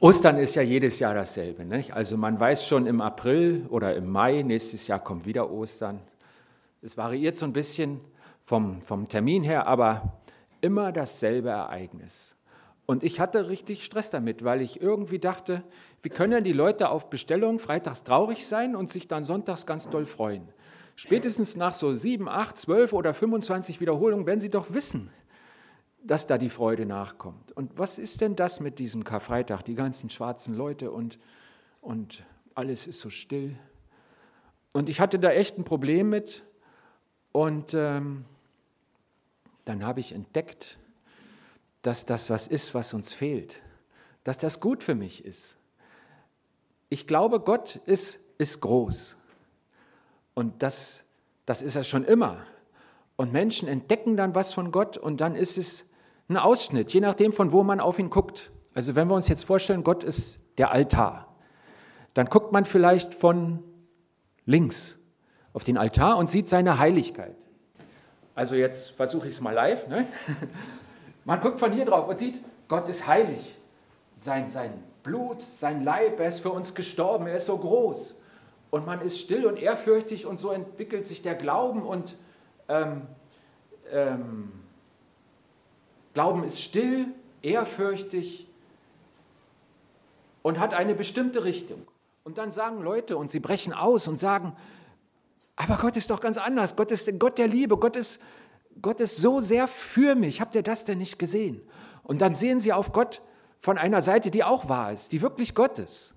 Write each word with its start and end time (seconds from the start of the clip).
Ostern 0.00 0.38
ist 0.38 0.54
ja 0.54 0.62
jedes 0.62 1.00
Jahr 1.00 1.14
dasselbe. 1.14 1.64
Nicht? 1.64 1.92
Also 1.92 2.16
man 2.16 2.38
weiß 2.38 2.64
schon 2.64 2.86
im 2.86 3.00
April 3.00 3.66
oder 3.68 3.96
im 3.96 4.08
Mai, 4.08 4.42
nächstes 4.42 4.86
Jahr 4.86 5.00
kommt 5.00 5.26
wieder 5.26 5.50
Ostern. 5.50 5.98
Es 6.82 6.96
variiert 6.96 7.36
so 7.36 7.44
ein 7.44 7.52
bisschen 7.52 8.00
vom, 8.40 8.80
vom 8.80 9.08
Termin 9.08 9.42
her, 9.42 9.66
aber 9.66 10.20
immer 10.60 10.92
dasselbe 10.92 11.48
Ereignis. 11.48 12.36
Und 12.86 13.02
ich 13.02 13.18
hatte 13.18 13.48
richtig 13.48 13.84
Stress 13.84 14.08
damit, 14.10 14.44
weil 14.44 14.62
ich 14.62 14.80
irgendwie 14.80 15.18
dachte, 15.18 15.64
wie 16.00 16.10
können 16.10 16.30
denn 16.30 16.44
die 16.44 16.52
Leute 16.52 16.90
auf 16.90 17.10
Bestellung 17.10 17.58
freitags 17.58 18.04
traurig 18.04 18.46
sein 18.46 18.76
und 18.76 18.90
sich 18.90 19.08
dann 19.08 19.24
sonntags 19.24 19.66
ganz 19.66 19.90
doll 19.90 20.06
freuen? 20.06 20.48
Spätestens 20.94 21.56
nach 21.56 21.74
so 21.74 21.96
sieben, 21.96 22.28
acht, 22.28 22.56
zwölf 22.56 22.92
oder 22.92 23.14
25 23.14 23.80
Wiederholungen 23.80 24.26
werden 24.26 24.40
sie 24.40 24.50
doch 24.50 24.72
wissen, 24.72 25.10
dass 26.02 26.26
da 26.26 26.38
die 26.38 26.50
Freude 26.50 26.86
nachkommt. 26.86 27.52
Und 27.52 27.76
was 27.78 27.98
ist 27.98 28.20
denn 28.20 28.36
das 28.36 28.60
mit 28.60 28.78
diesem 28.78 29.04
Karfreitag? 29.04 29.62
Die 29.62 29.74
ganzen 29.74 30.10
schwarzen 30.10 30.54
Leute 30.54 30.90
und, 30.90 31.18
und 31.80 32.24
alles 32.54 32.86
ist 32.86 33.00
so 33.00 33.10
still. 33.10 33.56
Und 34.72 34.88
ich 34.88 35.00
hatte 35.00 35.18
da 35.18 35.30
echt 35.30 35.58
ein 35.58 35.64
Problem 35.64 36.10
mit. 36.10 36.44
Und 37.32 37.74
ähm, 37.74 38.24
dann 39.64 39.84
habe 39.84 40.00
ich 40.00 40.12
entdeckt, 40.12 40.78
dass 41.82 42.06
das 42.06 42.30
was 42.30 42.46
ist, 42.46 42.74
was 42.74 42.94
uns 42.94 43.12
fehlt. 43.12 43.62
Dass 44.24 44.38
das 44.38 44.60
gut 44.60 44.82
für 44.82 44.94
mich 44.94 45.24
ist. 45.24 45.56
Ich 46.90 47.06
glaube, 47.06 47.40
Gott 47.40 47.76
ist, 47.86 48.20
ist 48.38 48.60
groß. 48.60 49.16
Und 50.34 50.62
das, 50.62 51.04
das 51.44 51.62
ist 51.62 51.76
er 51.76 51.84
schon 51.84 52.04
immer. 52.04 52.44
Und 53.16 53.32
Menschen 53.32 53.68
entdecken 53.68 54.16
dann 54.16 54.34
was 54.34 54.52
von 54.52 54.70
Gott 54.70 54.96
und 54.96 55.20
dann 55.20 55.34
ist 55.34 55.58
es 55.58 55.87
ein 56.28 56.36
Ausschnitt, 56.36 56.92
je 56.92 57.00
nachdem, 57.00 57.32
von 57.32 57.52
wo 57.52 57.62
man 57.62 57.80
auf 57.80 57.98
ihn 57.98 58.10
guckt. 58.10 58.50
Also 58.74 58.94
wenn 58.94 59.08
wir 59.08 59.14
uns 59.14 59.28
jetzt 59.28 59.44
vorstellen, 59.44 59.82
Gott 59.82 60.04
ist 60.04 60.40
der 60.58 60.72
Altar, 60.72 61.34
dann 62.14 62.26
guckt 62.26 62.52
man 62.52 62.64
vielleicht 62.64 63.14
von 63.14 63.62
links 64.44 64.98
auf 65.52 65.64
den 65.64 65.78
Altar 65.78 66.18
und 66.18 66.30
sieht 66.30 66.48
seine 66.48 66.78
Heiligkeit. 66.78 67.36
Also 68.34 68.54
jetzt 68.54 68.90
versuche 68.90 69.26
ich 69.26 69.34
es 69.34 69.40
mal 69.40 69.52
live. 69.52 69.88
Ne? 69.88 70.06
Man 71.24 71.40
guckt 71.40 71.58
von 71.58 71.72
hier 71.72 71.84
drauf 71.84 72.08
und 72.08 72.18
sieht, 72.18 72.40
Gott 72.68 72.88
ist 72.88 73.06
heilig. 73.06 73.58
Sein, 74.16 74.50
sein 74.50 74.72
Blut, 75.02 75.42
sein 75.42 75.82
Leib, 75.82 76.20
er 76.20 76.28
ist 76.28 76.38
für 76.40 76.50
uns 76.50 76.74
gestorben, 76.74 77.26
er 77.26 77.34
ist 77.34 77.46
so 77.46 77.58
groß. 77.58 78.16
Und 78.70 78.86
man 78.86 79.00
ist 79.00 79.18
still 79.18 79.46
und 79.46 79.58
ehrfürchtig 79.58 80.26
und 80.26 80.38
so 80.38 80.50
entwickelt 80.50 81.06
sich 81.06 81.22
der 81.22 81.34
Glauben 81.34 81.82
und 81.82 82.16
ähm, 82.68 83.02
ähm, 83.90 84.52
Glauben 86.14 86.44
ist 86.44 86.60
still, 86.60 87.06
ehrfürchtig 87.42 88.46
und 90.42 90.58
hat 90.58 90.74
eine 90.74 90.94
bestimmte 90.94 91.44
Richtung. 91.44 91.86
Und 92.24 92.38
dann 92.38 92.50
sagen 92.50 92.82
Leute 92.82 93.16
und 93.16 93.30
sie 93.30 93.40
brechen 93.40 93.72
aus 93.72 94.08
und 94.08 94.18
sagen, 94.18 94.54
aber 95.56 95.76
Gott 95.76 95.96
ist 95.96 96.10
doch 96.10 96.20
ganz 96.20 96.38
anders. 96.38 96.76
Gott 96.76 96.92
ist 96.92 97.18
Gott 97.18 97.38
der 97.38 97.48
Liebe. 97.48 97.76
Gott 97.78 97.96
ist, 97.96 98.20
Gott 98.80 99.00
ist 99.00 99.16
so 99.16 99.40
sehr 99.40 99.66
für 99.66 100.14
mich. 100.14 100.40
Habt 100.40 100.54
ihr 100.54 100.62
das 100.62 100.84
denn 100.84 100.98
nicht 100.98 101.18
gesehen? 101.18 101.60
Und 102.04 102.20
dann 102.20 102.34
sehen 102.34 102.60
sie 102.60 102.72
auf 102.72 102.92
Gott 102.92 103.22
von 103.58 103.76
einer 103.76 104.02
Seite, 104.02 104.30
die 104.30 104.44
auch 104.44 104.68
wahr 104.68 104.92
ist, 104.92 105.12
die 105.12 105.20
wirklich 105.20 105.54
Gott 105.54 105.78
ist. 105.78 106.14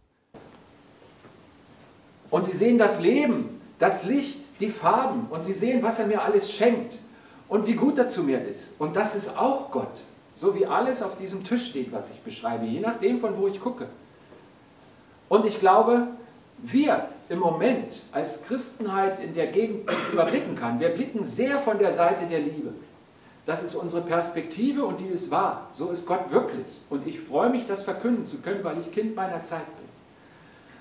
Und 2.30 2.45
sie 2.45 2.55
sehen 2.55 2.78
das 2.78 3.00
Leben, 3.00 3.59
das 3.80 4.03
Licht, 4.03 4.48
die 4.59 4.70
Farben 4.70 5.28
und 5.31 5.44
sie 5.44 5.53
sehen, 5.53 5.81
was 5.81 6.00
er 6.00 6.08
mir 6.08 6.22
alles 6.22 6.52
schenkt 6.52 7.00
und 7.52 7.67
wie 7.67 7.73
gut 7.73 7.97
er 7.97 8.07
zu 8.07 8.23
mir 8.23 8.41
ist. 8.45 8.80
Und 8.80 8.95
das 8.95 9.13
ist 9.13 9.38
auch 9.38 9.71
Gott, 9.71 9.91
so 10.35 10.55
wie 10.55 10.66
alles 10.66 11.03
auf 11.03 11.17
diesem 11.17 11.44
Tisch 11.44 11.67
steht, 11.67 11.91
was 11.91 12.09
ich 12.09 12.21
beschreibe, 12.21 12.66
je 12.66 12.80
nachdem, 12.80 13.19
von 13.19 13.38
wo 13.38 13.45
ich 13.45 13.59
gucke. 13.59 13.89
Und 15.27 15.45
ich 15.45 15.59
glaube, 15.59 16.08
wir 16.59 17.09
im 17.27 17.39
Moment 17.39 18.03
als 18.13 18.43
Christenheit 18.43 19.19
in 19.19 19.33
der 19.33 19.47
Gegend 19.47 19.89
überblicken 20.13 20.55
kann, 20.55 20.80
wir 20.80 20.89
blicken 20.89 21.25
sehr 21.25 21.59
von 21.59 21.77
der 21.77 21.92
Seite 21.92 22.26
der 22.26 22.39
Liebe. 22.39 22.73
Das 23.45 23.61
ist 23.64 23.76
unsere 23.76 24.03
Perspektive 24.03 24.86
und 24.86 25.02
die 25.02 25.08
ist 25.08 25.30
wahr. 25.30 25.67
So 25.73 25.89
ist 25.89 26.05
Gott 26.05 26.31
wirklich. 26.31 26.67
Und 26.89 27.05
ich 27.05 27.20
freue 27.20 27.49
mich, 27.49 27.67
das 27.67 27.83
verkünden 27.83 28.26
zu 28.26 28.37
können, 28.37 28.64
weil 28.64 28.80
ich 28.80 28.93
Kind 28.93 29.14
meiner 29.14 29.43
Zeit 29.43 29.65
bin. 29.65 29.89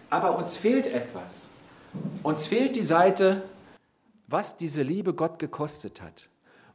Aber 0.09 0.39
uns 0.39 0.57
fehlt 0.57 0.87
etwas. 0.87 1.51
Uns 2.23 2.47
fehlt 2.47 2.77
die 2.77 2.85
Seite, 2.85 3.43
was 4.29 4.57
diese 4.57 4.83
Liebe 4.83 5.15
Gott 5.15 5.41
gekostet 5.41 6.01
hat. 6.01 6.29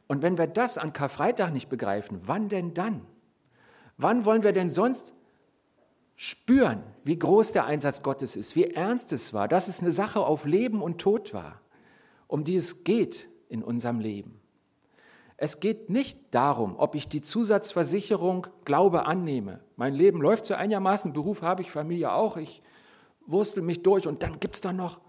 Und 0.08 0.22
wenn 0.22 0.38
wir 0.38 0.46
das 0.46 0.78
an 0.78 0.92
Karfreitag 0.92 1.52
nicht 1.52 1.68
begreifen, 1.68 2.20
wann 2.26 2.48
denn 2.48 2.74
dann? 2.74 3.02
Wann 3.96 4.24
wollen 4.24 4.42
wir 4.42 4.52
denn 4.52 4.70
sonst 4.70 5.12
spüren, 6.14 6.82
wie 7.02 7.18
groß 7.18 7.52
der 7.52 7.66
Einsatz 7.66 8.02
Gottes 8.02 8.36
ist, 8.36 8.56
wie 8.56 8.64
ernst 8.64 9.12
es 9.12 9.34
war, 9.34 9.48
dass 9.48 9.68
es 9.68 9.80
eine 9.80 9.92
Sache 9.92 10.20
auf 10.20 10.44
Leben 10.44 10.80
und 10.80 10.98
Tod 10.98 11.34
war, 11.34 11.60
um 12.26 12.44
die 12.44 12.56
es 12.56 12.84
geht 12.84 13.28
in 13.48 13.62
unserem 13.62 14.00
Leben? 14.00 14.40
Es 15.38 15.60
geht 15.60 15.90
nicht 15.90 16.18
darum, 16.30 16.76
ob 16.78 16.94
ich 16.94 17.08
die 17.08 17.20
Zusatzversicherung 17.20 18.46
Glaube 18.64 19.04
annehme. 19.04 19.60
Mein 19.76 19.94
Leben 19.94 20.22
läuft 20.22 20.46
so 20.46 20.54
einigermaßen, 20.54 21.12
Beruf 21.12 21.42
habe 21.42 21.60
ich, 21.60 21.70
Familie 21.70 22.12
auch, 22.12 22.38
ich 22.38 22.62
wurstel 23.26 23.62
mich 23.62 23.82
durch 23.82 24.06
und 24.06 24.22
dann 24.22 24.40
gibt 24.40 24.54
es 24.54 24.60
da 24.62 24.72
noch 24.72 25.00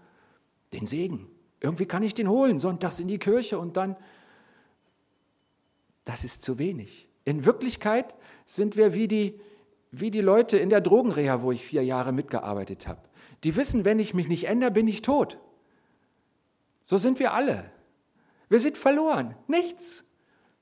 den 0.74 0.86
Segen. 0.86 1.28
Irgendwie 1.60 1.86
kann 1.86 2.02
ich 2.02 2.12
den 2.12 2.28
holen, 2.28 2.60
sonntags 2.60 3.00
in 3.00 3.08
die 3.08 3.18
Kirche 3.18 3.58
und 3.58 3.78
dann 3.78 3.96
das 6.08 6.24
ist 6.24 6.42
zu 6.42 6.58
wenig. 6.58 7.06
In 7.26 7.44
Wirklichkeit 7.44 8.14
sind 8.46 8.78
wir 8.78 8.94
wie 8.94 9.08
die, 9.08 9.38
wie 9.90 10.10
die 10.10 10.22
Leute 10.22 10.56
in 10.56 10.70
der 10.70 10.80
Drogenreha, 10.80 11.42
wo 11.42 11.52
ich 11.52 11.62
vier 11.62 11.84
Jahre 11.84 12.12
mitgearbeitet 12.12 12.88
habe. 12.88 13.02
Die 13.44 13.56
wissen, 13.56 13.84
wenn 13.84 14.00
ich 14.00 14.14
mich 14.14 14.26
nicht 14.26 14.44
ändere, 14.44 14.70
bin 14.70 14.88
ich 14.88 15.02
tot. 15.02 15.38
So 16.80 16.96
sind 16.96 17.18
wir 17.18 17.34
alle. 17.34 17.70
Wir 18.48 18.58
sind 18.58 18.78
verloren. 18.78 19.34
Nichts. 19.48 20.04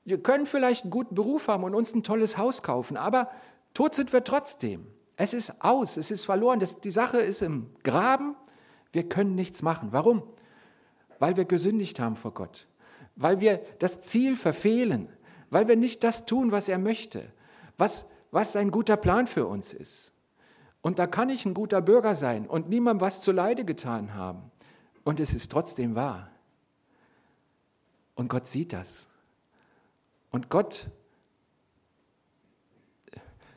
Wir 0.03 0.21
können 0.21 0.47
vielleicht 0.47 0.83
einen 0.83 0.91
guten 0.91 1.15
Beruf 1.15 1.47
haben 1.47 1.63
und 1.63 1.75
uns 1.75 1.93
ein 1.95 2.03
tolles 2.03 2.37
Haus 2.37 2.61
kaufen, 2.61 2.97
aber 2.97 3.31
tot 3.73 3.95
sind 3.95 4.11
wir 4.11 4.25
trotzdem. 4.25 4.85
Es 5.15 5.33
ist 5.33 5.63
aus, 5.63 5.95
es 5.95 6.11
ist 6.11 6.25
verloren. 6.25 6.59
Das, 6.59 6.81
die 6.81 6.91
Sache 6.91 7.19
ist 7.19 7.41
im 7.41 7.73
Graben. 7.83 8.35
Wir 8.91 9.07
können 9.07 9.35
nichts 9.35 9.61
machen. 9.61 9.93
Warum? 9.93 10.23
Weil 11.19 11.37
wir 11.37 11.45
gesündigt 11.45 12.01
haben 12.01 12.17
vor 12.17 12.33
Gott. 12.33 12.67
Weil 13.15 13.39
wir 13.39 13.61
das 13.79 14.01
Ziel 14.01 14.35
verfehlen 14.35 15.07
weil 15.49 15.67
wir 15.67 15.75
nicht 15.75 16.03
das 16.03 16.25
tun, 16.25 16.51
was 16.51 16.69
er 16.69 16.77
möchte, 16.77 17.31
was, 17.77 18.07
was 18.31 18.53
sein 18.53 18.71
guter 18.71 18.97
Plan 18.97 19.27
für 19.27 19.47
uns 19.47 19.73
ist. 19.73 20.11
Und 20.81 20.99
da 20.99 21.07
kann 21.07 21.29
ich 21.29 21.45
ein 21.45 21.53
guter 21.53 21.81
Bürger 21.81 22.13
sein 22.13 22.47
und 22.47 22.69
niemandem 22.69 23.01
was 23.01 23.21
zu 23.21 23.31
Leide 23.31 23.65
getan 23.65 24.13
haben. 24.13 24.51
Und 25.03 25.19
es 25.19 25.33
ist 25.33 25.51
trotzdem 25.51 25.95
wahr. 25.95 26.29
Und 28.15 28.29
Gott 28.29 28.47
sieht 28.47 28.73
das. 28.73 29.07
Und 30.31 30.49
Gott, 30.49 30.87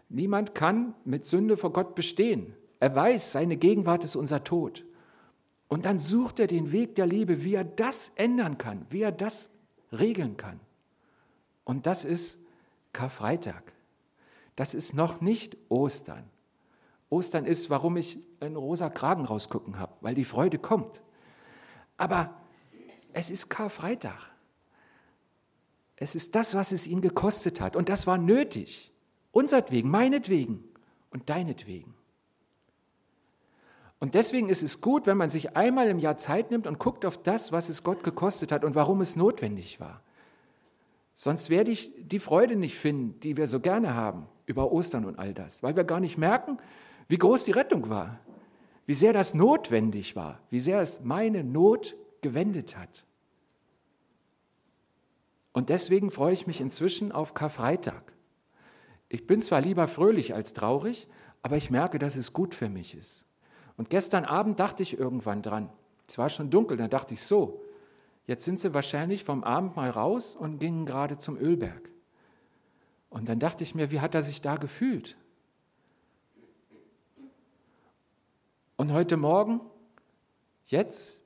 niemand 0.09 0.55
kann 0.55 0.95
mit 1.05 1.25
Sünde 1.25 1.57
vor 1.57 1.73
Gott 1.73 1.95
bestehen. 1.95 2.55
Er 2.79 2.95
weiß, 2.95 3.33
seine 3.33 3.57
Gegenwart 3.57 4.05
ist 4.05 4.17
unser 4.17 4.45
Tod. 4.45 4.85
Und 5.69 5.85
dann 5.85 5.99
sucht 5.99 6.41
er 6.41 6.47
den 6.47 6.73
Weg 6.73 6.95
der 6.95 7.07
Liebe, 7.07 7.45
wie 7.45 7.55
er 7.55 7.65
das 7.65 8.11
ändern 8.17 8.59
kann, 8.59 8.87
wie 8.91 9.03
er 9.03 9.13
das 9.13 9.51
regeln 9.93 10.37
kann. 10.37 10.61
Und 11.71 11.87
das 11.87 12.05
ist 12.05 12.37
Karfreitag. 12.93 13.63
Das 14.57 14.75
ist 14.75 14.93
noch 14.93 15.21
nicht 15.21 15.57
Ostern. 15.69 16.29
Ostern 17.11 17.47
ist, 17.47 17.71
warum 17.71 17.97
ich 17.97 18.19
einen 18.41 18.57
rosa 18.57 18.91
Kragen 18.91 19.25
rausgucken 19.25 19.79
habe, 19.79 19.93
weil 20.01 20.17
die 20.17 20.25
Freude 20.25 20.59
kommt. 20.59 21.01
Aber 21.97 22.35
es 23.13 23.31
ist 23.31 23.51
Karfreitag. 23.51 24.19
Es 25.95 26.17
ist 26.17 26.35
das, 26.35 26.57
was 26.57 26.73
es 26.73 26.89
ihn 26.89 27.03
gekostet 27.03 27.61
hat. 27.61 27.77
Und 27.77 27.89
das 27.89 28.05
war 28.05 28.19
nötig. 28.19 28.93
Unsertwegen, 29.31 29.93
meinetwegen 29.93 30.65
und 31.11 31.31
deinetwegen. 31.31 31.95
Und 34.01 34.17
deswegen 34.17 34.49
ist 34.49 34.65
es 34.65 34.81
gut, 34.81 35.07
wenn 35.07 35.19
man 35.19 35.31
sich 35.31 35.57
einmal 35.57 35.87
im 35.87 36.01
Jahr 36.01 36.17
Zeit 36.17 36.51
nimmt 36.51 36.67
und 36.67 36.81
guckt 36.81 37.07
auf 37.07 37.23
das, 37.23 37.53
was 37.53 37.69
es 37.69 37.85
Gott 37.85 38.03
gekostet 38.03 38.51
hat 38.51 38.65
und 38.65 38.75
warum 38.75 39.01
es 39.01 39.15
notwendig 39.15 39.79
war. 39.79 40.03
Sonst 41.23 41.51
werde 41.51 41.71
ich 41.71 41.93
die 41.99 42.19
Freude 42.19 42.57
nicht 42.57 42.79
finden, 42.79 43.21
die 43.21 43.37
wir 43.37 43.47
so 43.47 43.61
gerne 43.61 43.93
haben 43.93 44.27
über 44.47 44.73
Ostern 44.73 45.05
und 45.05 45.19
all 45.19 45.35
das, 45.35 45.63
weil 45.63 45.77
wir 45.77 45.85
gar 45.85 46.01
nicht 46.01 46.17
merken, 46.17 46.57
wie 47.09 47.19
groß 47.19 47.45
die 47.45 47.51
Rettung 47.51 47.91
war, 47.91 48.21
wie 48.87 48.95
sehr 48.95 49.13
das 49.13 49.35
notwendig 49.35 50.17
war, 50.17 50.41
wie 50.49 50.61
sehr 50.61 50.81
es 50.81 51.03
meine 51.03 51.45
Not 51.45 51.95
gewendet 52.23 52.79
hat. 52.79 53.05
Und 55.53 55.69
deswegen 55.69 56.11
freue 56.11 56.33
ich 56.33 56.47
mich 56.47 56.59
inzwischen 56.59 57.13
auf 57.13 57.35
Karfreitag. 57.35 58.15
Ich 59.11 59.27
bin 59.27 59.43
zwar 59.43 59.61
lieber 59.61 59.89
fröhlich 59.89 60.35
als 60.35 60.55
traurig, 60.55 61.07
aber 61.43 61.59
ich 61.59 61.71
merke, 61.71 61.99
dass 61.99 62.17
es 62.17 62.33
gut 62.33 62.55
für 62.55 62.71
mich 62.71 62.95
ist. 62.95 63.27
Und 63.77 63.91
gestern 63.91 64.25
Abend 64.25 64.59
dachte 64.59 64.83
ich 64.83 64.99
irgendwann 64.99 65.43
dran, 65.43 65.69
es 66.09 66.17
war 66.17 66.31
schon 66.31 66.49
dunkel, 66.49 66.79
dann 66.79 66.89
dachte 66.89 67.13
ich 67.13 67.21
so, 67.21 67.61
Jetzt 68.31 68.45
sind 68.45 68.61
sie 68.61 68.73
wahrscheinlich 68.75 69.25
vom 69.25 69.43
Abendmahl 69.43 69.91
raus 69.91 70.37
und 70.37 70.61
gingen 70.61 70.87
gerade 70.87 71.19
zum 71.19 71.37
Ölberg. 71.37 71.91
Und 73.09 73.29
dann 73.29 73.41
dachte 73.41 73.65
ich 73.65 73.75
mir, 73.75 73.91
wie 73.91 73.99
hat 73.99 74.15
er 74.15 74.23
sich 74.23 74.41
da 74.41 74.57
gefühlt? 74.57 75.17
Und 78.77 78.93
heute 78.93 79.17
Morgen, 79.17 79.61
jetzt, 80.67 81.21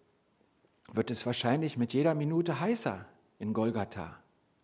wird 0.94 1.10
es 1.10 1.26
wahrscheinlich 1.26 1.76
mit 1.76 1.92
jeder 1.92 2.14
Minute 2.14 2.58
heißer 2.58 3.04
in 3.38 3.52
Golgatha, 3.52 4.18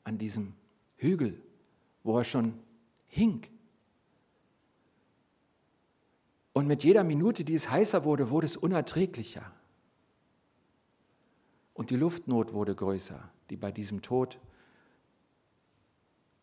an 0.04 0.16
diesem 0.16 0.54
Hügel, 0.96 1.42
wo 2.04 2.16
er 2.16 2.24
schon 2.24 2.58
hing. 3.06 3.46
Und 6.54 6.66
mit 6.66 6.84
jeder 6.84 7.04
Minute, 7.04 7.44
die 7.44 7.54
es 7.54 7.70
heißer 7.70 8.04
wurde, 8.04 8.30
wurde 8.30 8.46
es 8.46 8.56
unerträglicher. 8.56 9.52
Und 11.80 11.88
die 11.88 11.96
Luftnot 11.96 12.52
wurde 12.52 12.74
größer, 12.74 13.18
die 13.48 13.56
bei 13.56 13.72
diesem 13.72 14.02
Tod 14.02 14.38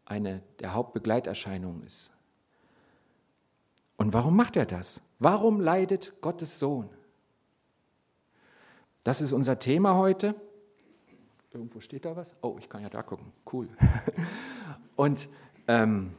eine 0.03 0.41
der 0.59 0.73
Hauptbegleiterscheinungen 0.73 1.83
ist. 1.83 2.09
Und 3.97 4.13
warum 4.13 4.35
macht 4.35 4.57
er 4.57 4.65
das? 4.65 5.03
Warum 5.19 5.61
leidet 5.61 6.19
Gottes 6.21 6.57
Sohn? 6.57 6.89
Das 9.03 9.21
ist 9.21 9.31
unser 9.31 9.59
Thema 9.59 9.93
heute. 9.93 10.33
Irgendwo 11.53 11.81
steht 11.81 12.05
da 12.05 12.15
was? 12.15 12.35
Oh, 12.41 12.55
ich 12.57 12.67
kann 12.67 12.81
ja 12.81 12.89
da 12.89 13.03
gucken. 13.03 13.31
Cool. 13.53 13.69
Und 14.95 15.29
ähm, 15.67 16.15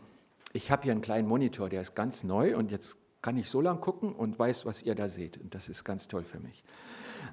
ich 0.52 0.70
habe 0.70 0.84
hier 0.84 0.92
einen 0.92 1.02
kleinen 1.02 1.26
Monitor, 1.26 1.68
der 1.68 1.80
ist 1.80 1.96
ganz 1.96 2.22
neu 2.22 2.56
und 2.56 2.70
jetzt 2.70 2.96
kann 3.22 3.36
ich 3.36 3.48
so 3.48 3.60
lang 3.60 3.80
gucken 3.80 4.14
und 4.14 4.38
weiß, 4.38 4.66
was 4.66 4.82
ihr 4.82 4.94
da 4.94 5.08
seht. 5.08 5.38
Und 5.38 5.54
das 5.54 5.68
ist 5.68 5.84
ganz 5.84 6.08
toll 6.08 6.22
für 6.22 6.38
mich. 6.38 6.62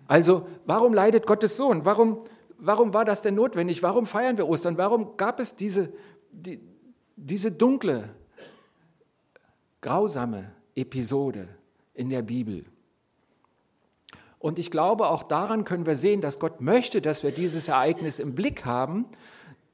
Also, 0.08 0.48
warum 0.66 0.94
leidet 0.94 1.26
Gottes 1.26 1.58
Sohn? 1.58 1.86
Warum, 1.86 2.24
warum 2.58 2.94
war 2.94 3.06
das 3.06 3.22
denn 3.22 3.36
notwendig? 3.36 3.84
Warum 3.84 4.06
feiern 4.06 4.38
wir 4.38 4.48
Ostern? 4.48 4.78
Warum 4.78 5.18
gab 5.18 5.40
es 5.40 5.56
diese, 5.56 5.94
die, 6.32 6.60
diese 7.16 7.52
dunkle, 7.52 8.10
grausame 9.82 10.52
Episode 10.76 11.48
in 11.94 12.10
der 12.10 12.22
Bibel? 12.22 12.66
Und 14.40 14.60
ich 14.60 14.70
glaube, 14.70 15.10
auch 15.10 15.24
daran 15.24 15.64
können 15.64 15.88
wir 15.88 15.96
sehen, 15.96 16.22
dass 16.22 16.40
Gott 16.40 16.62
möchte, 16.62 17.02
dass 17.02 17.24
wir 17.24 17.32
dieses 17.32 17.68
Ereignis 17.68 18.20
im 18.20 18.36
Blick 18.36 18.64
haben, 18.64 19.06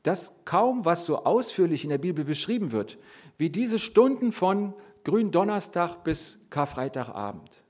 dass 0.03 0.45
kaum 0.45 0.85
was 0.85 1.05
so 1.05 1.25
ausführlich 1.25 1.83
in 1.83 1.89
der 1.89 1.97
Bibel 1.97 2.23
beschrieben 2.23 2.71
wird, 2.71 2.97
wie 3.37 3.49
diese 3.49 3.79
Stunden 3.79 4.31
von 4.31 4.73
Gründonnerstag 5.03 6.03
bis 6.03 6.39
Karfreitagabend. 6.49 7.63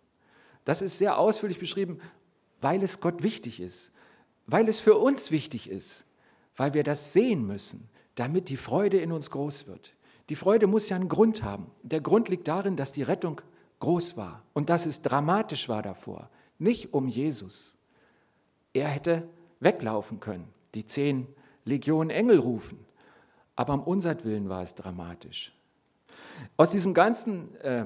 Das 0.65 0.81
ist 0.81 0.97
sehr 0.97 1.17
ausführlich 1.17 1.59
beschrieben, 1.59 1.99
weil 2.59 2.83
es 2.83 2.99
Gott 2.99 3.23
wichtig 3.23 3.59
ist, 3.59 3.91
weil 4.47 4.67
es 4.67 4.79
für 4.79 4.97
uns 4.97 5.31
wichtig 5.31 5.69
ist, 5.69 6.05
weil 6.55 6.73
wir 6.73 6.83
das 6.83 7.13
sehen 7.13 7.45
müssen, 7.47 7.89
damit 8.15 8.49
die 8.49 8.57
Freude 8.57 8.97
in 8.97 9.11
uns 9.11 9.31
groß 9.31 9.67
wird. 9.67 9.93
Die 10.29 10.35
Freude 10.35 10.67
muss 10.67 10.89
ja 10.89 10.95
einen 10.95 11.09
Grund 11.09 11.43
haben. 11.43 11.71
Der 11.81 12.01
Grund 12.01 12.29
liegt 12.29 12.47
darin, 12.47 12.75
dass 12.75 12.91
die 12.91 13.03
Rettung 13.03 13.41
groß 13.79 14.15
war 14.17 14.43
und 14.53 14.69
dass 14.69 14.85
es 14.85 15.01
dramatisch 15.01 15.67
war 15.67 15.81
davor, 15.81 16.29
nicht 16.59 16.93
um 16.93 17.07
Jesus. 17.07 17.75
Er 18.73 18.87
hätte 18.87 19.27
weglaufen 19.59 20.19
können, 20.19 20.47
die 20.75 20.85
zehn 20.85 21.27
Legionen 21.65 22.09
Engel 22.09 22.39
rufen, 22.39 22.85
aber 23.55 23.73
um 23.73 23.83
unsertwillen 23.83 24.49
war 24.49 24.61
es 24.61 24.75
dramatisch. 24.75 25.53
Aus 26.57 26.69
diesen 26.69 26.93
ganzen 26.93 27.55
äh, 27.61 27.85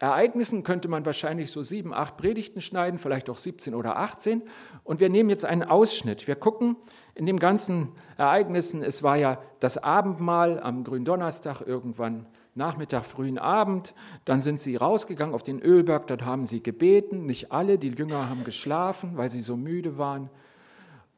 Ereignissen 0.00 0.62
könnte 0.62 0.88
man 0.88 1.04
wahrscheinlich 1.04 1.52
so 1.52 1.62
sieben, 1.62 1.92
acht 1.92 2.16
Predigten 2.16 2.62
schneiden, 2.62 2.98
vielleicht 2.98 3.28
auch 3.28 3.36
17 3.36 3.74
oder 3.74 3.98
18. 3.98 4.42
Und 4.82 4.98
wir 4.98 5.10
nehmen 5.10 5.28
jetzt 5.28 5.44
einen 5.44 5.62
Ausschnitt. 5.62 6.26
Wir 6.26 6.36
gucken 6.36 6.76
in 7.14 7.26
den 7.26 7.38
ganzen 7.38 7.92
Ereignissen, 8.16 8.82
es 8.82 9.02
war 9.02 9.16
ja 9.16 9.42
das 9.60 9.76
Abendmahl 9.76 10.58
am 10.58 10.84
Gründonnerstag 10.84 11.60
irgendwann 11.60 12.26
Nachmittag, 12.54 13.04
frühen 13.04 13.38
Abend. 13.38 13.94
Dann 14.24 14.40
sind 14.40 14.58
sie 14.58 14.76
rausgegangen 14.76 15.34
auf 15.34 15.42
den 15.42 15.60
Ölberg, 15.60 16.06
dort 16.06 16.24
haben 16.24 16.46
sie 16.46 16.62
gebeten. 16.62 17.26
Nicht 17.26 17.52
alle, 17.52 17.78
die 17.78 17.90
Jünger 17.90 18.30
haben 18.30 18.44
geschlafen, 18.44 19.18
weil 19.18 19.30
sie 19.30 19.42
so 19.42 19.54
müde 19.54 19.98
waren. 19.98 20.30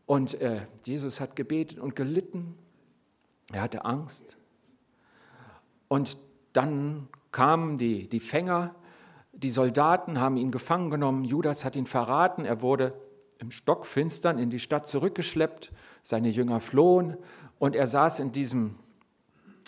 Und 0.07 0.41
äh, 0.41 0.67
Jesus 0.85 1.21
hat 1.21 1.37
gebetet 1.37 1.79
und 1.79 1.95
gelitten. 1.95 2.57
Er 3.53 3.63
hatte 3.63 3.85
Angst. 3.85 4.37
Und 5.93 6.17
dann 6.55 7.11
kamen 7.33 7.77
die, 7.77 8.09
die 8.09 8.19
Fänger, 8.19 8.75
die 9.35 9.50
Soldaten 9.50 10.19
haben 10.19 10.39
ihn 10.39 10.50
gefangen 10.50 10.89
genommen, 10.89 11.23
Judas 11.23 11.67
hat 11.67 11.77
ihn 11.77 11.85
verraten, 11.85 12.47
er 12.47 12.62
wurde 12.62 12.94
im 13.37 13.50
Stockfinstern 13.50 14.39
in 14.39 14.49
die 14.49 14.59
Stadt 14.59 14.89
zurückgeschleppt, 14.89 15.71
seine 16.03 16.31
Jünger 16.31 16.61
flohen. 16.61 17.19
Und 17.59 17.77
er 17.77 17.87
saß 17.87 18.21
in 18.21 18.33
diesem 18.33 18.77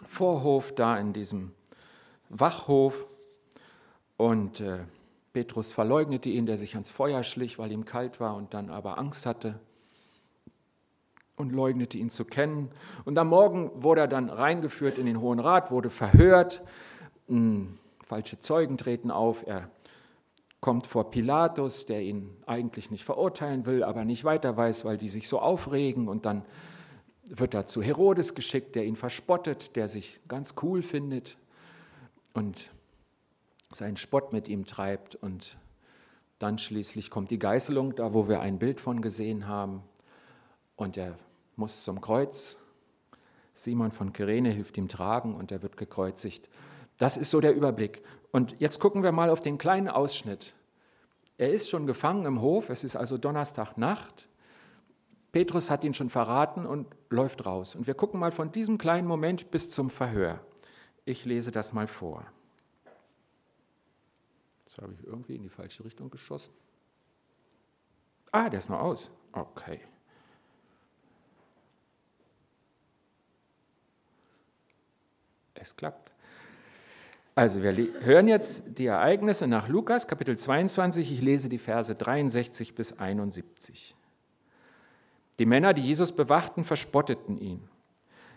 Vorhof 0.07 0.75
da, 0.75 0.97
in 0.97 1.13
diesem 1.13 1.53
Wachhof. 2.31 3.07
Und 4.17 4.61
äh, 4.61 4.79
Petrus 5.35 5.73
verleugnete 5.73 6.31
ihn, 6.31 6.47
der 6.47 6.57
sich 6.57 6.73
ans 6.73 6.91
Feuer 6.91 7.23
schlich, 7.23 7.59
weil 7.59 7.71
ihm 7.71 7.85
kalt 7.85 8.19
war 8.19 8.35
und 8.35 8.55
dann 8.55 8.71
aber 8.71 8.97
Angst 8.97 9.27
hatte 9.27 9.61
und 11.37 11.53
leugnete 11.53 11.99
ihn 11.99 12.11
zu 12.11 12.25
kennen. 12.25 12.71
Und 13.05 13.19
am 13.19 13.29
Morgen 13.29 13.71
wurde 13.75 14.03
er 14.03 14.09
dann 14.09 14.29
reingeführt 14.29 14.99
in 14.99 15.07
den 15.07 15.21
Hohen 15.21 15.41
Rat, 15.41 15.71
wurde 15.71 15.91
verhört. 15.91 16.63
Hm, 17.29 17.79
falsche 18.03 18.39
Zeugen 18.39 18.77
treten 18.77 19.11
auf. 19.11 19.47
Er 19.47 19.71
kommt 20.61 20.87
vor 20.87 21.11
Pilatus, 21.11 21.87
der 21.87 22.03
ihn 22.03 22.31
eigentlich 22.47 22.91
nicht 22.91 23.05
verurteilen 23.05 23.67
will, 23.67 23.83
aber 23.83 24.05
nicht 24.05 24.25
weiter 24.25 24.57
weiß, 24.57 24.85
weil 24.85 24.97
die 24.97 25.09
sich 25.09 25.29
so 25.29 25.41
aufregen. 25.41 26.09
Und 26.09 26.25
dann 26.25 26.45
wird 27.29 27.55
er 27.55 27.67
zu 27.67 27.83
Herodes 27.83 28.35
geschickt, 28.35 28.77
der 28.77 28.85
ihn 28.85 28.97
verspottet, 28.97 29.77
der 29.77 29.89
sich 29.89 30.21
ganz 30.29 30.55
cool 30.63 30.83
findet 30.83 31.37
und 32.33 32.71
seinen 33.73 33.97
Spott 33.97 34.33
mit 34.33 34.49
ihm 34.49 34.67
treibt. 34.67 35.17
Und 35.17 35.59
dann 36.39 36.59
schließlich 36.59 37.11
kommt 37.11 37.31
die 37.31 37.39
Geißelung, 37.39 37.97
da 37.97 38.15
wo 38.15 38.29
wir 38.29 38.41
ein 38.41 38.59
Bild 38.59 38.81
von 38.81 39.01
gesehen 39.01 39.49
haben. 39.49 39.83
Und 40.77 40.97
er 40.97 41.17
muss 41.57 41.85
zum 41.85 42.01
Kreuz. 42.01 42.59
Simon 43.55 43.93
von 43.93 44.13
Kyrene 44.13 44.51
hilft 44.51 44.77
ihm 44.77 44.89
tragen 44.89 45.35
und 45.35 45.53
er 45.53 45.63
wird 45.63 45.77
gekreuzigt. 45.77 46.49
Das 46.99 47.17
ist 47.17 47.31
so 47.31 47.41
der 47.41 47.55
Überblick. 47.55 48.03
Und 48.33 48.57
jetzt 48.61 48.81
gucken 48.81 49.03
wir 49.03 49.13
mal 49.13 49.31
auf 49.31 49.41
den 49.41 49.59
kleinen 49.59 49.89
Ausschnitt. 49.89 50.55
Er 51.39 51.51
ist 51.51 51.69
schon 51.69 51.87
gefangen 51.87 52.27
im 52.27 52.41
Hof, 52.41 52.69
es 52.69 52.85
ist 52.85 52.97
also 52.97 53.19
Donnerstagnacht. 53.19 54.29
Petrus 55.33 55.71
hat 55.71 55.83
ihn 55.83 55.95
schon 55.95 56.11
verraten 56.11 56.65
und 56.65 56.87
läuft 57.11 57.45
raus. 57.45 57.75
Und 57.75 57.87
wir 57.87 57.95
gucken 57.95 58.21
mal 58.21 58.31
von 58.31 58.53
diesem 58.53 58.79
kleinen 58.79 59.09
Moment 59.09 59.51
bis 59.51 59.69
zum 59.69 59.91
Verhör. 59.91 60.41
Ich 61.05 61.25
lese 61.25 61.51
das 61.51 61.73
mal 61.73 61.89
vor. 61.89 62.25
Jetzt 64.67 64.79
habe 64.79 64.93
ich 64.93 65.05
irgendwie 65.05 65.35
in 65.37 65.43
die 65.43 65.49
falsche 65.49 65.85
Richtung 65.85 66.11
geschossen. 66.11 66.55
Ah, 68.31 68.49
der 68.49 68.59
ist 68.59 68.71
noch 68.71 68.81
aus. 68.81 69.11
Okay. 69.33 69.81
Es 75.65 75.77
klappt. 75.77 76.13
Also 77.35 77.63
wir 77.63 77.75
hören 78.03 78.29
jetzt 78.29 78.79
die 78.79 78.85
Ereignisse 78.85 79.47
nach 79.47 79.67
Lukas 79.67 80.07
Kapitel 80.07 80.37
22. 80.37 81.11
Ich 81.11 81.23
lese 81.23 81.49
die 81.49 81.59
Verse 81.59 81.95
63 81.95 82.75
bis 82.75 82.99
71. 82.99 83.97
Die 85.39 85.47
Männer, 85.47 85.73
die 85.73 85.81
Jesus 85.81 86.13
bewachten, 86.13 86.65
verspotteten 86.65 87.39
ihn. 87.39 87.67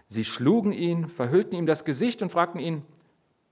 Sie 0.08 0.24
schlugen 0.24 0.72
ihn, 0.72 1.10
verhüllten 1.10 1.54
ihm 1.54 1.66
das 1.66 1.84
Gesicht 1.84 2.22
und 2.22 2.32
fragten 2.32 2.62
ihn, 2.62 2.84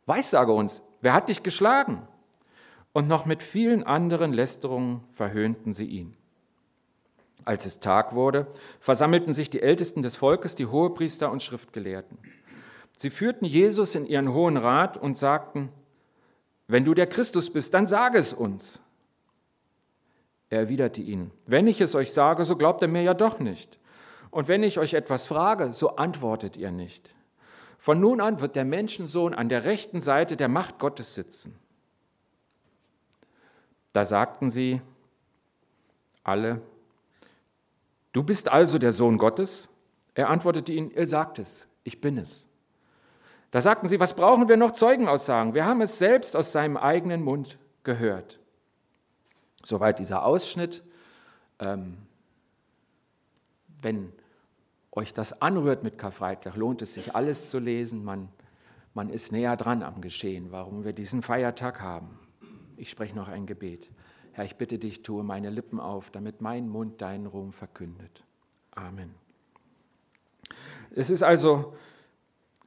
Weissage 0.05 0.53
uns, 0.53 0.81
wer 1.01 1.11
hat 1.11 1.27
dich 1.27 1.43
geschlagen? 1.43 2.07
Und 2.93 3.09
noch 3.09 3.25
mit 3.25 3.43
vielen 3.43 3.83
anderen 3.83 4.31
Lästerungen 4.31 5.03
verhöhnten 5.11 5.73
sie 5.73 5.87
ihn. 5.87 6.15
Als 7.43 7.65
es 7.65 7.81
Tag 7.81 8.15
wurde, 8.15 8.47
versammelten 8.79 9.33
sich 9.33 9.49
die 9.49 9.61
Ältesten 9.61 10.01
des 10.01 10.15
Volkes, 10.15 10.55
die 10.55 10.67
Hohepriester 10.67 11.29
und 11.29 11.43
Schriftgelehrten. 11.43 12.17
Sie 12.97 13.09
führten 13.09 13.45
Jesus 13.45 13.95
in 13.95 14.05
ihren 14.05 14.33
Hohen 14.33 14.57
Rat 14.57 14.97
und 14.97 15.17
sagten, 15.17 15.69
wenn 16.67 16.85
du 16.85 16.93
der 16.93 17.07
Christus 17.07 17.51
bist, 17.51 17.73
dann 17.73 17.87
sage 17.87 18.17
es 18.17 18.33
uns. 18.33 18.81
Er 20.49 20.59
erwiderte 20.59 21.01
ihnen, 21.01 21.31
wenn 21.45 21.67
ich 21.67 21.81
es 21.81 21.95
euch 21.95 22.11
sage, 22.11 22.45
so 22.45 22.55
glaubt 22.55 22.81
er 22.81 22.87
mir 22.87 23.01
ja 23.01 23.13
doch 23.13 23.39
nicht. 23.39 23.79
Und 24.31 24.47
wenn 24.47 24.63
ich 24.63 24.79
euch 24.79 24.93
etwas 24.93 25.27
frage, 25.27 25.73
so 25.73 25.95
antwortet 25.95 26.57
ihr 26.57 26.71
nicht. 26.71 27.13
Von 27.77 27.99
nun 27.99 28.21
an 28.21 28.39
wird 28.39 28.55
der 28.55 28.65
Menschensohn 28.65 29.33
an 29.33 29.49
der 29.49 29.65
rechten 29.65 30.01
Seite 30.01 30.37
der 30.37 30.47
Macht 30.47 30.79
Gottes 30.79 31.15
sitzen. 31.15 31.55
Da 33.93 34.05
sagten 34.05 34.49
sie 34.49 34.81
alle, 36.23 36.61
du 38.11 38.23
bist 38.23 38.49
also 38.49 38.77
der 38.77 38.91
Sohn 38.91 39.17
Gottes? 39.17 39.69
Er 40.15 40.29
antwortete 40.29 40.71
ihnen, 40.71 40.91
ihr 40.91 41.07
sagt 41.07 41.39
es, 41.39 41.67
ich 41.83 42.01
bin 42.01 42.17
es. 42.17 42.47
Da 43.55 43.61
sagten 43.61 43.87
sie, 43.87 44.01
was 44.01 44.13
brauchen 44.13 44.49
wir 44.49 44.57
noch 44.57 44.71
Zeugenaussagen? 44.71 45.53
Wir 45.53 45.65
haben 45.65 45.79
es 45.79 45.97
selbst 45.97 46.35
aus 46.35 46.51
seinem 46.51 46.75
eigenen 46.75 47.23
Mund 47.23 47.57
gehört. 47.83 48.37
Soweit 49.63 49.97
dieser 49.99 50.25
Ausschnitt. 50.25 50.83
Ähm, 51.59 51.99
wenn 53.81 54.11
euch 54.91 55.13
das 55.13 55.41
anrührt 55.41 55.83
mit 55.83 55.97
Karfreitag, 55.97 56.57
lohnt 56.57 56.81
es 56.81 56.95
sich 56.95 57.15
alles 57.15 57.49
zu 57.49 57.59
lesen. 57.59 58.03
Man, 58.03 58.27
man 58.93 59.09
ist 59.09 59.31
näher 59.31 59.55
dran 59.55 59.83
am 59.83 60.01
Geschehen, 60.01 60.51
warum 60.51 60.83
wir 60.83 60.91
diesen 60.91 61.21
Feiertag 61.21 61.79
haben. 61.79 62.19
Ich 62.75 62.89
spreche 62.89 63.15
noch 63.15 63.29
ein 63.29 63.45
Gebet. 63.45 63.89
Herr, 64.33 64.43
ich 64.43 64.57
bitte 64.57 64.79
dich, 64.79 65.01
tue 65.01 65.23
meine 65.23 65.49
Lippen 65.49 65.79
auf, 65.79 66.09
damit 66.09 66.41
mein 66.41 66.67
Mund 66.67 67.01
deinen 67.01 67.25
Ruhm 67.25 67.53
verkündet. 67.53 68.25
Amen. 68.71 69.15
Es 70.93 71.09
ist 71.09 71.23
also 71.23 71.73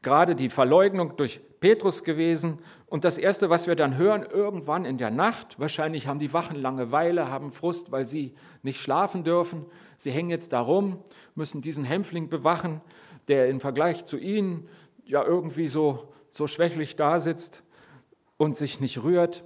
gerade 0.08 0.34
die 0.34 0.48
Verleugnung 0.48 1.18
durch 1.18 1.38
Petrus 1.60 2.02
gewesen. 2.02 2.60
Und 2.86 3.04
das 3.04 3.18
Erste, 3.18 3.50
was 3.50 3.66
wir 3.66 3.76
dann 3.76 3.98
hören, 3.98 4.22
irgendwann 4.22 4.86
in 4.86 4.96
der 4.96 5.10
Nacht, 5.10 5.60
wahrscheinlich 5.60 6.06
haben 6.06 6.18
die 6.18 6.32
Wachen 6.32 6.56
Langeweile, 6.56 7.30
haben 7.30 7.52
Frust, 7.52 7.92
weil 7.92 8.06
sie 8.06 8.34
nicht 8.62 8.80
schlafen 8.80 9.22
dürfen. 9.22 9.66
Sie 9.98 10.10
hängen 10.10 10.30
jetzt 10.30 10.54
da 10.54 10.60
rum, 10.60 11.02
müssen 11.34 11.60
diesen 11.60 11.84
Hämpfling 11.84 12.30
bewachen, 12.30 12.80
der 13.28 13.50
im 13.50 13.60
Vergleich 13.60 14.06
zu 14.06 14.16
ihnen 14.16 14.66
ja 15.04 15.22
irgendwie 15.22 15.68
so, 15.68 16.08
so 16.30 16.46
schwächlich 16.46 16.96
da 16.96 17.20
sitzt 17.20 17.62
und 18.38 18.56
sich 18.56 18.80
nicht 18.80 19.02
rührt. 19.04 19.44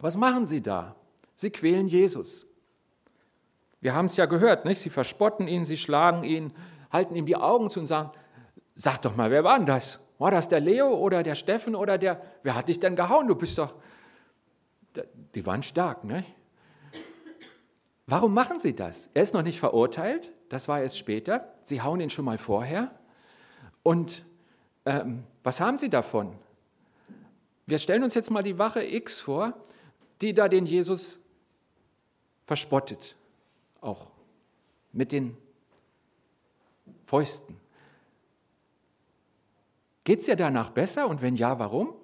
Was 0.00 0.18
machen 0.18 0.44
sie 0.44 0.60
da? 0.60 0.96
Sie 1.34 1.48
quälen 1.48 1.86
Jesus. 1.86 2.46
Wir 3.80 3.94
haben 3.94 4.04
es 4.04 4.18
ja 4.18 4.26
gehört, 4.26 4.66
nicht? 4.66 4.82
Sie 4.82 4.90
verspotten 4.90 5.48
ihn, 5.48 5.64
sie 5.64 5.78
schlagen 5.78 6.24
ihn, 6.24 6.52
halten 6.92 7.16
ihm 7.16 7.24
die 7.24 7.36
Augen 7.36 7.70
zu 7.70 7.80
und 7.80 7.86
sagen, 7.86 8.10
sag 8.80 9.02
doch 9.02 9.14
mal, 9.14 9.30
wer 9.30 9.44
war 9.44 9.58
denn 9.58 9.66
das? 9.66 10.00
War 10.18 10.30
das 10.30 10.48
der 10.48 10.60
Leo 10.60 10.94
oder 10.94 11.22
der 11.22 11.34
Steffen 11.34 11.74
oder 11.74 11.98
der, 11.98 12.22
wer 12.42 12.54
hat 12.54 12.68
dich 12.68 12.80
denn 12.80 12.96
gehauen? 12.96 13.28
Du 13.28 13.34
bist 13.34 13.58
doch, 13.58 13.74
die 15.34 15.44
waren 15.44 15.62
stark, 15.62 16.02
ne? 16.04 16.24
Warum 18.06 18.32
machen 18.32 18.58
sie 18.58 18.74
das? 18.74 19.10
Er 19.12 19.22
ist 19.22 19.34
noch 19.34 19.42
nicht 19.42 19.60
verurteilt, 19.60 20.32
das 20.48 20.66
war 20.66 20.80
erst 20.80 20.96
später. 20.96 21.52
Sie 21.64 21.82
hauen 21.82 22.00
ihn 22.00 22.08
schon 22.08 22.24
mal 22.24 22.38
vorher. 22.38 22.90
Und 23.82 24.24
ähm, 24.86 25.24
was 25.42 25.60
haben 25.60 25.76
sie 25.76 25.90
davon? 25.90 26.34
Wir 27.66 27.78
stellen 27.78 28.02
uns 28.02 28.14
jetzt 28.14 28.30
mal 28.30 28.42
die 28.42 28.58
Wache 28.58 28.82
X 28.82 29.20
vor, 29.20 29.52
die 30.22 30.32
da 30.32 30.48
den 30.48 30.64
Jesus 30.64 31.20
verspottet, 32.46 33.14
auch 33.82 34.08
mit 34.92 35.12
den 35.12 35.36
Fäusten. 37.04 37.59
Geht 40.10 40.22
es 40.22 40.26
ja 40.26 40.34
danach 40.34 40.70
besser 40.70 41.06
und 41.06 41.22
wenn 41.22 41.36
ja, 41.36 41.60
warum? 41.60 41.94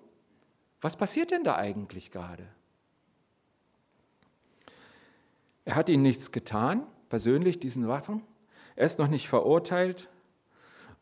Was 0.80 0.94
passiert 0.94 1.32
denn 1.32 1.42
da 1.42 1.56
eigentlich 1.56 2.12
gerade? 2.12 2.46
Er 5.64 5.74
hat 5.74 5.88
ihnen 5.88 6.04
nichts 6.04 6.30
getan, 6.30 6.86
persönlich 7.08 7.58
diesen 7.58 7.88
Waffen. 7.88 8.22
Er 8.76 8.86
ist 8.86 9.00
noch 9.00 9.08
nicht 9.08 9.26
verurteilt 9.28 10.08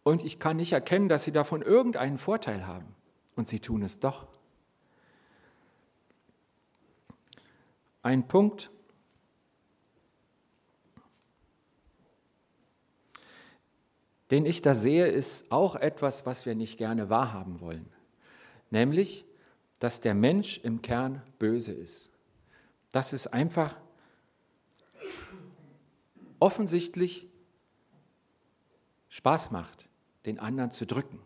und 0.03 0.25
ich 0.25 0.39
kann 0.39 0.57
nicht 0.57 0.73
erkennen, 0.73 1.11
dass 1.11 1.25
sie 1.25 1.33
davon 1.33 1.61
irgendeinen 1.61 2.17
Vorteil 2.17 2.67
haben. 2.67 2.97
Und 3.37 3.49
sie 3.49 3.61
tun 3.61 3.83
es 3.83 4.01
doch. 4.01 4.27
Ein 8.03 8.27
Punkt, 8.27 8.71
den 14.35 14.47
ich 14.47 14.63
da 14.63 14.75
sehe, 14.75 15.07
ist 15.07 15.49
auch 15.53 15.77
etwas, 15.77 16.27
was 16.27 16.45
wir 16.45 16.57
nicht 16.57 16.77
gerne 16.77 17.09
wahrhaben 17.09 17.61
wollen. 17.61 17.89
Nämlich, 18.69 19.25
dass 19.79 20.01
der 20.01 20.13
Mensch 20.13 20.59
im 20.59 20.83
Kern 20.83 21.23
böse 21.39 21.71
ist. 21.71 22.11
Dass 22.91 23.13
es 23.13 23.29
einfach 23.29 23.77
offensichtlich 26.41 27.29
Spaß 29.09 29.53
macht, 29.53 29.89
den 30.27 30.41
anderen 30.41 30.73
zu 30.73 30.85
drücken, 30.85 31.21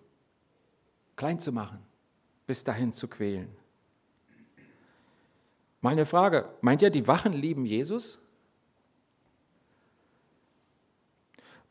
klein 1.17 1.41
zu 1.41 1.51
machen, 1.51 1.79
bis 2.47 2.63
dahin 2.63 2.93
zu 2.93 3.09
quälen. 3.09 3.49
Meine 5.81 6.05
Frage, 6.05 6.55
meint 6.61 6.83
ihr, 6.83 6.91
die 6.91 7.07
Wachen 7.07 7.33
lieben 7.33 7.65
Jesus? 7.65 8.21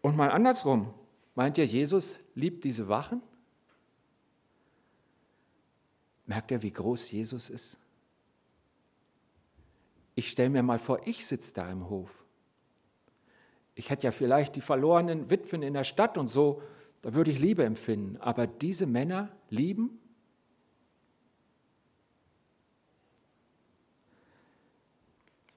Und 0.02 0.18
mal 0.18 0.32
andersrum, 0.32 0.96
Meint 1.38 1.60
ihr, 1.60 1.68
Jesus 1.68 2.20
liebt 2.34 2.64
diese 2.64 2.88
Wachen? 2.88 3.22
Merkt 6.26 6.50
ihr, 6.50 6.64
wie 6.64 6.72
groß 6.72 7.12
Jesus 7.12 7.52
ist? 7.52 7.78
Ich 10.16 10.32
stelle 10.32 10.50
mir 10.50 10.64
mal 10.64 10.80
vor, 10.80 11.06
ich 11.06 11.28
sitze 11.28 11.54
da 11.54 11.70
im 11.70 11.92
Hof. 11.92 12.26
Ich 13.76 13.92
hätte 13.92 14.06
ja 14.06 14.12
vielleicht 14.12 14.56
die 14.56 14.62
verlorenen 14.62 15.30
Witwen 15.30 15.62
in 15.62 15.76
der 15.76 15.84
Stadt 15.84 16.18
und 16.18 16.28
so, 16.28 16.64
da 17.04 17.14
würde 17.14 17.30
ich 17.30 17.38
Liebe 17.38 17.64
empfinden. 17.64 18.18
Aber 18.18 18.48
diese 18.48 18.88
Männer 18.88 19.32
lieben? 19.52 20.00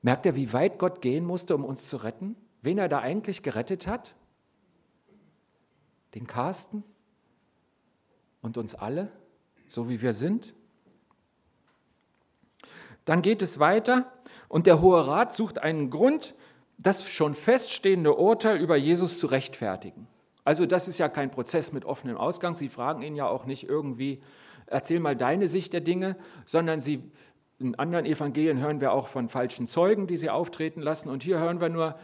Merkt 0.03 0.27
ihr, 0.27 0.37
wie 0.37 0.53
weit 0.53 0.79
Gott 0.79 1.01
gehen 1.01 1.25
musste, 1.25 1.55
um 1.55 1.65
uns 1.65 1.89
zu 1.89 1.97
retten? 1.97 2.37
Wen 2.61 2.77
er 2.77 2.91
da 2.91 2.99
eigentlich 2.99 3.43
gerettet 3.43 3.87
hat? 3.87 4.15
Den 6.15 6.27
Carsten 6.27 6.85
und 8.43 8.59
uns 8.59 8.75
alle, 8.75 9.11
so 9.69 9.89
wie 9.89 10.03
wir 10.03 10.13
sind. 10.13 10.55
Dann 13.05 13.23
geht 13.23 13.43
es 13.43 13.59
weiter 13.59 14.13
und 14.49 14.67
der 14.67 14.81
Hohe 14.81 15.07
Rat 15.07 15.33
sucht 15.35 15.59
einen 15.59 15.91
Grund, 15.91 16.35
das 16.79 17.09
schon 17.09 17.35
feststehende 17.35 18.15
Urteil 18.15 18.59
über 18.59 18.77
Jesus 18.77 19.19
zu 19.19 19.27
rechtfertigen. 19.27 20.07
Also 20.45 20.67
das 20.67 20.89
ist 20.89 20.99
ja 20.99 21.09
kein 21.09 21.31
Prozess 21.31 21.73
mit 21.73 21.85
offenem 21.85 22.17
Ausgang. 22.17 22.57
Sie 22.57 22.69
fragen 22.69 23.03
ihn 23.03 23.15
ja 23.15 23.27
auch 23.29 23.45
nicht 23.45 23.69
irgendwie, 23.69 24.23
erzähl 24.67 25.01
mal 25.01 25.17
deine 25.17 25.49
Sicht 25.49 25.73
der 25.73 25.81
Dinge, 25.83 26.17
sondern 26.47 26.81
sie, 26.81 27.03
in 27.59 27.75
anderen 27.75 28.07
Evangelien 28.07 28.59
hören 28.59 28.81
wir 28.81 28.93
auch 28.93 29.09
von 29.09 29.29
falschen 29.29 29.67
Zeugen, 29.67 30.07
die 30.07 30.17
sie 30.17 30.31
auftreten 30.31 30.81
lassen. 30.81 31.11
Und 31.11 31.23
hier 31.23 31.39
hören 31.39 31.61
wir 31.61 31.69
nur, 31.69 31.99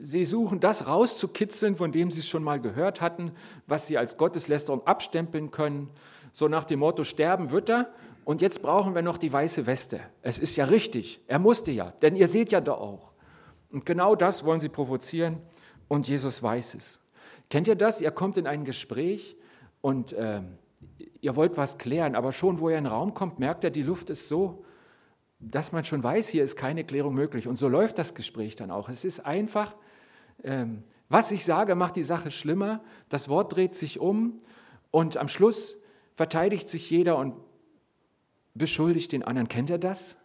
sie 0.00 0.24
suchen 0.24 0.60
das 0.60 0.86
rauszukitzeln, 0.86 1.76
von 1.76 1.92
dem 1.92 2.10
sie 2.10 2.20
es 2.20 2.28
schon 2.28 2.42
mal 2.42 2.60
gehört 2.60 3.00
hatten, 3.00 3.32
was 3.66 3.86
sie 3.86 3.98
als 3.98 4.16
Gotteslästerung 4.16 4.86
abstempeln 4.86 5.50
können. 5.50 5.90
So 6.32 6.48
nach 6.48 6.64
dem 6.64 6.80
Motto, 6.80 7.04
sterben 7.04 7.50
wird 7.50 7.70
er 7.70 7.92
und 8.24 8.40
jetzt 8.40 8.62
brauchen 8.62 8.94
wir 8.94 9.02
noch 9.02 9.18
die 9.18 9.32
weiße 9.32 9.66
Weste. 9.66 10.00
Es 10.22 10.38
ist 10.38 10.56
ja 10.56 10.66
richtig, 10.66 11.20
er 11.26 11.38
musste 11.38 11.70
ja, 11.70 11.90
denn 12.02 12.16
ihr 12.16 12.28
seht 12.28 12.52
ja 12.52 12.60
da 12.60 12.72
auch. 12.72 13.12
Und 13.72 13.86
genau 13.86 14.14
das 14.14 14.44
wollen 14.44 14.60
sie 14.60 14.68
provozieren 14.68 15.40
und 15.88 16.08
Jesus 16.08 16.42
weiß 16.42 16.74
es. 16.74 17.00
Kennt 17.50 17.68
ihr 17.68 17.76
das? 17.76 18.00
Ihr 18.00 18.10
kommt 18.10 18.36
in 18.36 18.46
ein 18.46 18.64
Gespräch 18.64 19.36
und 19.80 20.12
äh, 20.12 20.40
ihr 21.20 21.36
wollt 21.36 21.56
was 21.56 21.78
klären, 21.78 22.14
aber 22.14 22.32
schon 22.32 22.60
wo 22.60 22.70
ihr 22.70 22.78
in 22.78 22.84
den 22.84 22.92
Raum 22.92 23.14
kommt, 23.14 23.38
merkt 23.38 23.64
ihr, 23.64 23.70
die 23.70 23.82
Luft 23.82 24.08
ist 24.10 24.28
so 24.28 24.64
dass 25.42 25.72
man 25.72 25.84
schon 25.84 26.02
weiß, 26.02 26.28
hier 26.28 26.44
ist 26.44 26.56
keine 26.56 26.84
Klärung 26.84 27.14
möglich. 27.14 27.48
Und 27.48 27.58
so 27.58 27.68
läuft 27.68 27.98
das 27.98 28.14
Gespräch 28.14 28.56
dann 28.56 28.70
auch. 28.70 28.88
Es 28.88 29.04
ist 29.04 29.20
einfach, 29.20 29.74
ähm, 30.44 30.84
was 31.08 31.32
ich 31.32 31.44
sage, 31.44 31.74
macht 31.74 31.96
die 31.96 32.04
Sache 32.04 32.30
schlimmer. 32.30 32.82
Das 33.08 33.28
Wort 33.28 33.54
dreht 33.54 33.74
sich 33.74 33.98
um 33.98 34.38
und 34.90 35.16
am 35.16 35.28
Schluss 35.28 35.78
verteidigt 36.14 36.68
sich 36.68 36.88
jeder 36.90 37.16
und 37.16 37.34
beschuldigt 38.54 39.12
den 39.12 39.22
anderen. 39.22 39.48
Kennt 39.48 39.70
ihr 39.70 39.78
das? 39.78 40.16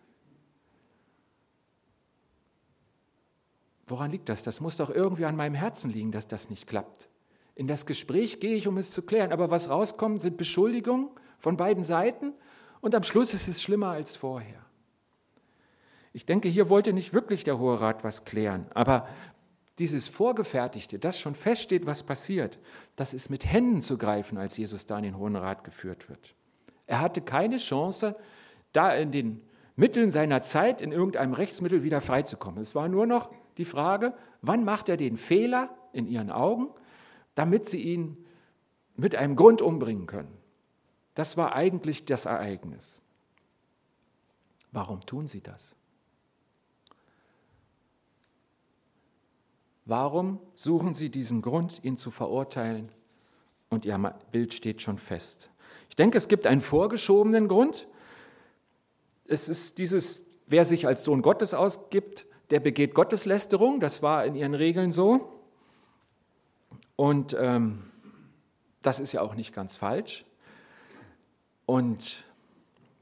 Woran 3.87 4.11
liegt 4.11 4.29
das? 4.29 4.43
Das 4.43 4.59
muss 4.59 4.77
doch 4.77 4.89
irgendwie 4.89 5.25
an 5.25 5.35
meinem 5.35 5.55
Herzen 5.55 5.91
liegen, 5.91 6.11
dass 6.11 6.27
das 6.27 6.49
nicht 6.49 6.67
klappt. 6.67 7.09
In 7.55 7.67
das 7.67 7.85
Gespräch 7.85 8.39
gehe 8.39 8.55
ich, 8.55 8.67
um 8.67 8.77
es 8.77 8.91
zu 8.91 9.01
klären, 9.01 9.31
aber 9.31 9.49
was 9.49 9.69
rauskommt, 9.69 10.21
sind 10.21 10.37
Beschuldigungen 10.37 11.09
von 11.39 11.57
beiden 11.57 11.83
Seiten 11.83 12.33
und 12.81 12.93
am 12.93 13.03
Schluss 13.03 13.33
ist 13.33 13.47
es 13.47 13.63
schlimmer 13.63 13.89
als 13.89 14.15
vorher. 14.15 14.66
Ich 16.17 16.25
denke, 16.25 16.49
hier 16.49 16.67
wollte 16.67 16.93
nicht 16.93 17.13
wirklich 17.13 17.43
der 17.43 17.59
Hohe 17.59 17.79
Rat 17.79 18.03
was 18.03 18.25
klären, 18.25 18.65
aber 18.73 19.07
dieses 19.77 20.07
Vorgefertigte, 20.07 20.97
das 20.97 21.19
schon 21.19 21.35
feststeht, 21.35 21.85
was 21.85 22.01
passiert, 22.01 22.57
das 22.95 23.13
ist 23.13 23.29
mit 23.29 23.45
Händen 23.45 23.83
zu 23.83 23.99
greifen, 23.99 24.39
als 24.39 24.57
Jesus 24.57 24.87
da 24.87 24.97
in 24.97 25.03
den 25.03 25.19
Hohen 25.19 25.35
Rat 25.35 25.63
geführt 25.63 26.09
wird. 26.09 26.33
Er 26.87 27.01
hatte 27.01 27.21
keine 27.21 27.57
Chance, 27.57 28.15
da 28.73 28.95
in 28.95 29.11
den 29.11 29.43
Mitteln 29.75 30.09
seiner 30.09 30.41
Zeit 30.41 30.81
in 30.81 30.91
irgendeinem 30.91 31.33
Rechtsmittel 31.33 31.83
wieder 31.83 32.01
freizukommen. 32.01 32.61
Es 32.61 32.73
war 32.73 32.87
nur 32.87 33.05
noch 33.05 33.31
die 33.59 33.65
Frage, 33.65 34.15
wann 34.41 34.65
macht 34.65 34.89
er 34.89 34.97
den 34.97 35.17
Fehler 35.17 35.69
in 35.93 36.07
ihren 36.07 36.31
Augen, 36.31 36.69
damit 37.35 37.67
sie 37.67 37.83
ihn 37.83 38.25
mit 38.95 39.13
einem 39.13 39.35
Grund 39.35 39.61
umbringen 39.61 40.07
können. 40.07 40.35
Das 41.13 41.37
war 41.37 41.55
eigentlich 41.55 42.05
das 42.05 42.25
Ereignis. 42.25 43.03
Warum 44.71 45.05
tun 45.05 45.27
sie 45.27 45.41
das? 45.41 45.77
Warum 49.87 50.39
suchen 50.53 50.93
sie 50.93 51.09
diesen 51.09 51.41
Grund, 51.41 51.83
ihn 51.83 51.95
zu 51.95 52.11
verurteilen? 52.11 52.91
Und 53.69 53.85
ihr 53.85 53.97
Bild 54.31 54.53
steht 54.53 54.81
schon 54.81 54.97
fest. 54.97 55.49
Ich 55.89 55.95
denke, 55.95 56.17
es 56.17 56.27
gibt 56.27 56.45
einen 56.45 56.61
vorgeschobenen 56.61 57.47
Grund. 57.47 57.87
Es 59.27 59.47
ist 59.47 59.77
dieses, 59.77 60.25
wer 60.45 60.65
sich 60.65 60.87
als 60.87 61.05
Sohn 61.05 61.21
Gottes 61.21 61.53
ausgibt, 61.53 62.25
der 62.49 62.59
begeht 62.59 62.93
Gotteslästerung. 62.93 63.79
Das 63.79 64.01
war 64.01 64.25
in 64.25 64.35
ihren 64.35 64.53
Regeln 64.53 64.91
so. 64.91 65.41
Und 66.97 67.35
ähm, 67.39 67.89
das 68.81 68.99
ist 68.99 69.13
ja 69.13 69.21
auch 69.21 69.35
nicht 69.35 69.53
ganz 69.53 69.77
falsch. 69.77 70.25
Und 71.65 72.25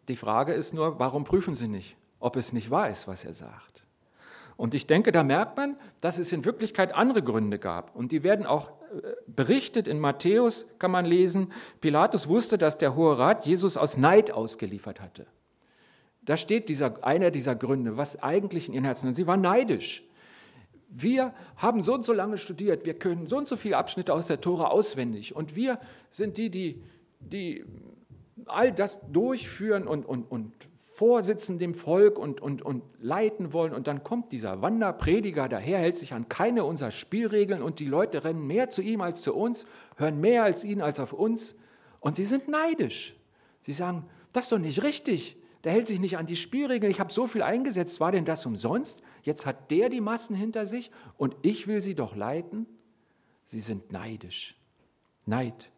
Die 0.07 0.15
Frage 0.15 0.53
ist 0.53 0.73
nur, 0.73 0.99
warum 0.99 1.23
prüfen 1.23 1.55
Sie 1.55 1.67
nicht, 1.67 1.97
ob 2.19 2.35
es 2.35 2.53
nicht 2.53 2.69
wahr 2.69 2.89
ist, 2.89 3.07
was 3.07 3.25
er 3.25 3.33
sagt? 3.33 3.74
Und 4.57 4.73
ich 4.73 4.87
denke, 4.87 5.11
da 5.11 5.23
merkt 5.23 5.57
man, 5.57 5.77
dass 6.01 6.17
es 6.17 6.31
in 6.31 6.45
Wirklichkeit 6.45 6.95
andere 6.95 7.21
Gründe 7.21 7.59
gab. 7.59 7.95
Und 7.95 8.11
die 8.11 8.23
werden 8.23 8.45
auch 8.45 8.69
äh, 8.69 9.01
berichtet 9.27 9.87
in 9.87 9.99
Matthäus, 9.99 10.65
kann 10.79 10.91
man 10.91 11.05
lesen. 11.05 11.51
Pilatus 11.81 12.29
wusste, 12.29 12.57
dass 12.57 12.77
der 12.77 12.95
Hohe 12.95 13.17
Rat 13.17 13.45
Jesus 13.45 13.75
aus 13.75 13.97
Neid 13.97 14.31
ausgeliefert 14.31 15.01
hatte. 15.01 15.27
Da 16.23 16.37
steht 16.37 16.69
dieser, 16.69 17.03
einer 17.03 17.31
dieser 17.31 17.55
Gründe, 17.55 17.97
was 17.97 18.21
eigentlich 18.23 18.67
in 18.67 18.73
ihren 18.73 18.85
Herzen. 18.85 19.13
Sie 19.13 19.27
war 19.27 19.37
neidisch. 19.37 20.03
Wir 20.89 21.33
haben 21.57 21.83
so 21.83 21.93
und 21.93 22.05
so 22.05 22.13
lange 22.13 22.37
studiert, 22.37 22.85
wir 22.85 22.93
können 22.93 23.27
so 23.27 23.37
und 23.37 23.47
so 23.47 23.57
viele 23.57 23.77
Abschnitte 23.77 24.13
aus 24.13 24.27
der 24.27 24.39
Tora 24.39 24.67
auswendig. 24.67 25.35
Und 25.35 25.55
wir 25.55 25.79
sind 26.09 26.37
die, 26.37 26.49
die, 26.49 26.81
die 27.19 27.65
all 28.45 28.71
das 28.71 29.01
durchführen 29.11 29.85
und, 29.87 30.05
und, 30.05 30.23
und 30.31 30.53
vorsitzen 30.95 31.59
dem 31.59 31.73
Volk 31.73 32.17
und, 32.17 32.39
und, 32.41 32.61
und 32.61 32.81
leiten 33.01 33.51
wollen. 33.51 33.73
Und 33.73 33.87
dann 33.87 34.05
kommt 34.05 34.31
dieser 34.31 34.61
Wanderprediger 34.61 35.49
daher, 35.49 35.79
hält 35.79 35.97
sich 35.97 36.13
an 36.13 36.29
keine 36.29 36.63
unserer 36.63 36.91
Spielregeln 36.91 37.61
und 37.61 37.79
die 37.79 37.85
Leute 37.85 38.23
rennen 38.23 38.47
mehr 38.47 38.69
zu 38.69 38.81
ihm 38.81 39.01
als 39.01 39.21
zu 39.21 39.35
uns, 39.35 39.65
hören 39.97 40.21
mehr 40.21 40.43
als 40.43 40.63
ihn 40.63 40.81
als 40.81 41.01
auf 41.01 41.11
uns. 41.11 41.55
Und 41.99 42.15
sie 42.15 42.23
sind 42.23 42.47
neidisch. 42.47 43.13
Sie 43.63 43.73
sagen, 43.73 44.05
das 44.31 44.45
ist 44.45 44.53
doch 44.53 44.57
nicht 44.57 44.83
richtig. 44.83 45.37
Der 45.65 45.73
hält 45.73 45.87
sich 45.87 45.99
nicht 45.99 46.17
an 46.17 46.27
die 46.27 46.37
Spielregeln. 46.37 46.91
Ich 46.91 47.01
habe 47.01 47.11
so 47.11 47.27
viel 47.27 47.41
eingesetzt. 47.41 47.99
War 47.99 48.13
denn 48.13 48.23
das 48.23 48.45
umsonst? 48.45 49.01
Jetzt 49.21 49.45
hat 49.45 49.71
der 49.71 49.89
die 49.89 50.01
Massen 50.01 50.35
hinter 50.35 50.65
sich 50.65 50.91
und 51.17 51.35
ich 51.41 51.67
will 51.67 51.81
sie 51.81 51.95
doch 51.95 52.15
leiten. 52.15 52.67
Sie 53.43 53.59
sind 53.59 53.91
neidisch. 53.91 54.55
Neid. 55.25 55.71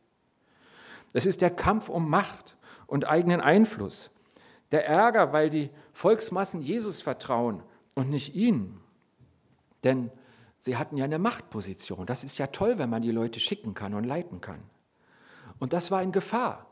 Es 1.14 1.26
ist 1.26 1.42
der 1.42 1.50
Kampf 1.50 1.90
um 1.90 2.08
Macht 2.08 2.56
und 2.86 3.08
eigenen 3.08 3.42
Einfluss. 3.42 4.12
Der 4.72 4.86
Ärger, 4.88 5.34
weil 5.34 5.50
die 5.50 5.70
Volksmassen 5.94 6.62
Jesus 6.62 7.02
vertrauen 7.02 7.64
und 7.96 8.10
nicht 8.10 8.36
ihnen. 8.36 8.82
Denn 9.84 10.12
sie 10.58 10.78
hatten 10.78 10.98
ja 10.98 11.06
eine 11.06 11.20
Machtposition. 11.20 12.06
Das 12.06 12.24
ist 12.24 12.38
ja 12.38 12.48
toll, 12.48 12.78
wenn 12.78 12.90
man 12.90 13.02
die 13.02 13.12
Leute 13.12 13.40
schicken 13.40 13.74
kann 13.74 13.94
und 13.94 14.04
leiten 14.04 14.42
kann. 14.42 14.62
Und 15.60 15.74
das 15.74 15.92
war 15.92 16.04
in 16.04 16.12
Gefahr. 16.12 16.68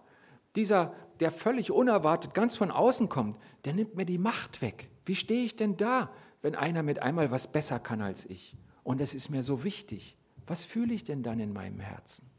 Dieser, 0.55 0.93
der 1.19 1.31
völlig 1.31 1.71
unerwartet 1.71 2.33
ganz 2.33 2.55
von 2.55 2.71
außen 2.71 3.09
kommt, 3.09 3.37
der 3.65 3.73
nimmt 3.73 3.95
mir 3.95 4.05
die 4.05 4.17
Macht 4.17 4.61
weg. 4.61 4.89
Wie 5.05 5.15
stehe 5.15 5.43
ich 5.43 5.55
denn 5.55 5.77
da, 5.77 6.11
wenn 6.41 6.55
einer 6.55 6.83
mit 6.83 7.01
einmal 7.01 7.31
was 7.31 7.51
besser 7.51 7.79
kann 7.79 8.01
als 8.01 8.25
ich? 8.25 8.55
Und 8.83 9.01
es 9.01 9.13
ist 9.13 9.29
mir 9.29 9.43
so 9.43 9.63
wichtig. 9.63 10.15
Was 10.47 10.63
fühle 10.63 10.93
ich 10.93 11.03
denn 11.03 11.23
dann 11.23 11.39
in 11.39 11.53
meinem 11.53 11.79
Herzen? 11.79 12.29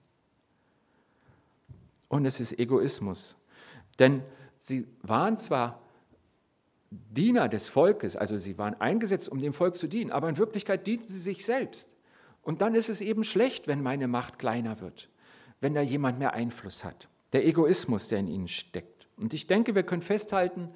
Und 2.09 2.25
es 2.25 2.39
ist 2.41 2.59
Egoismus. 2.59 3.37
Denn 3.99 4.23
sie 4.57 4.87
waren 5.03 5.37
zwar 5.39 5.83
Diener 6.91 7.49
des 7.49 7.69
Volkes, 7.69 8.17
also 8.17 8.37
sie 8.37 8.59
waren 8.59 8.75
eingesetzt, 8.81 9.29
um 9.29 9.41
dem 9.41 9.53
Volk 9.53 9.77
zu 9.77 9.87
dienen, 9.87 10.11
aber 10.11 10.29
in 10.29 10.39
Wirklichkeit 10.39 10.87
dienten 10.87 11.09
sie 11.09 11.19
sich 11.19 11.45
selbst. 11.45 11.89
Und 12.43 12.61
dann 12.63 12.75
ist 12.75 12.89
es 12.89 13.01
eben 13.01 13.25
schlecht, 13.25 13.67
wenn 13.67 13.83
meine 13.83 14.07
Macht 14.07 14.39
kleiner 14.39 14.81
wird, 14.81 15.09
wenn 15.61 15.75
da 15.75 15.81
jemand 15.81 16.19
mehr 16.19 16.35
Einfluss 16.35 16.85
hat. 16.85 17.09
Der 17.33 17.45
Egoismus, 17.45 18.09
der 18.09 18.21
in 18.21 18.29
ihnen 18.29 18.49
steckt. 18.49 19.09
Und 19.17 19.35
ich 19.35 19.47
denke, 19.47 19.75
wir 19.75 19.83
können 19.83 20.03
festhalten, 20.03 20.71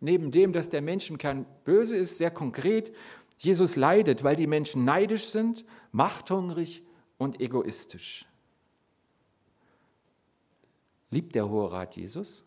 neben 0.00 0.30
dem, 0.30 0.52
dass 0.52 0.68
der 0.68 0.82
Mensch 0.82 1.10
im 1.10 1.18
Kern 1.18 1.46
böse 1.64 1.96
ist, 1.96 2.18
sehr 2.18 2.30
konkret, 2.30 2.92
Jesus 3.38 3.76
leidet, 3.76 4.24
weil 4.24 4.36
die 4.36 4.46
Menschen 4.46 4.84
neidisch 4.84 5.26
sind, 5.26 5.64
machthungrig 5.92 6.82
und 7.18 7.40
egoistisch. 7.40 8.26
Liebt 11.10 11.34
der 11.34 11.48
Hohe 11.48 11.72
Rat 11.72 11.96
Jesus? 11.96 12.44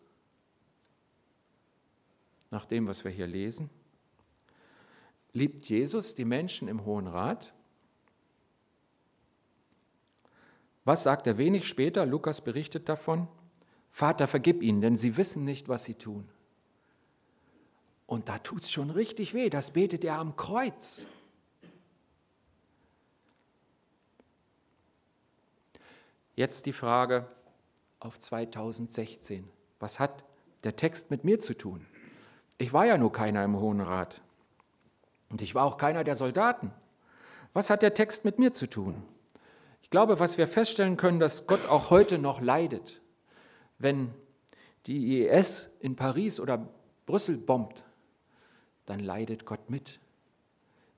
Nach 2.50 2.66
dem, 2.66 2.86
was 2.86 3.04
wir 3.04 3.10
hier 3.10 3.26
lesen? 3.26 3.70
Liebt 5.32 5.68
Jesus 5.68 6.14
die 6.14 6.24
Menschen 6.24 6.68
im 6.68 6.84
Hohen 6.84 7.06
Rat? 7.06 7.52
Was 10.84 11.04
sagt 11.04 11.26
er 11.26 11.38
wenig 11.38 11.68
später? 11.68 12.04
Lukas 12.06 12.40
berichtet 12.40 12.88
davon. 12.88 13.28
Vater, 13.90 14.26
vergib 14.26 14.62
ihnen, 14.62 14.80
denn 14.80 14.96
sie 14.96 15.16
wissen 15.16 15.44
nicht, 15.44 15.68
was 15.68 15.84
sie 15.84 15.94
tun. 15.94 16.28
Und 18.06 18.28
da 18.28 18.38
tut 18.38 18.64
es 18.64 18.72
schon 18.72 18.90
richtig 18.90 19.34
weh. 19.34 19.50
Das 19.50 19.70
betet 19.72 20.04
er 20.04 20.18
am 20.18 20.34
Kreuz. 20.34 21.06
Jetzt 26.34 26.66
die 26.66 26.72
Frage 26.72 27.28
auf 28.00 28.18
2016. 28.18 29.48
Was 29.78 30.00
hat 30.00 30.24
der 30.64 30.74
Text 30.74 31.10
mit 31.10 31.22
mir 31.22 31.38
zu 31.38 31.54
tun? 31.54 31.86
Ich 32.60 32.74
war 32.74 32.84
ja 32.84 32.98
nur 32.98 33.10
keiner 33.10 33.42
im 33.42 33.58
Hohen 33.58 33.80
Rat. 33.80 34.20
Und 35.30 35.40
ich 35.40 35.54
war 35.54 35.64
auch 35.64 35.78
keiner 35.78 36.04
der 36.04 36.14
Soldaten. 36.14 36.74
Was 37.54 37.70
hat 37.70 37.80
der 37.80 37.94
Text 37.94 38.26
mit 38.26 38.38
mir 38.38 38.52
zu 38.52 38.68
tun? 38.68 39.02
Ich 39.80 39.88
glaube, 39.88 40.20
was 40.20 40.36
wir 40.36 40.46
feststellen 40.46 40.98
können, 40.98 41.20
dass 41.20 41.46
Gott 41.46 41.66
auch 41.70 41.88
heute 41.88 42.18
noch 42.18 42.42
leidet. 42.42 43.00
Wenn 43.78 44.12
die 44.84 45.20
IS 45.20 45.70
in 45.80 45.96
Paris 45.96 46.38
oder 46.38 46.68
Brüssel 47.06 47.38
bombt, 47.38 47.86
dann 48.84 49.00
leidet 49.00 49.46
Gott 49.46 49.70
mit 49.70 49.98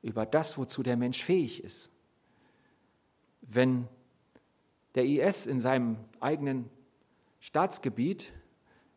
über 0.03 0.27
das, 0.27 0.59
wozu 0.59 0.83
der 0.83 0.96
Mensch 0.96 1.22
fähig 1.22 1.62
ist. 1.62 1.92
Wenn 3.40 3.87
der 4.96 5.05
IS 5.05 5.46
in 5.46 5.61
seinem 5.61 5.96
eigenen 6.18 6.68
Staatsgebiet 7.38 8.33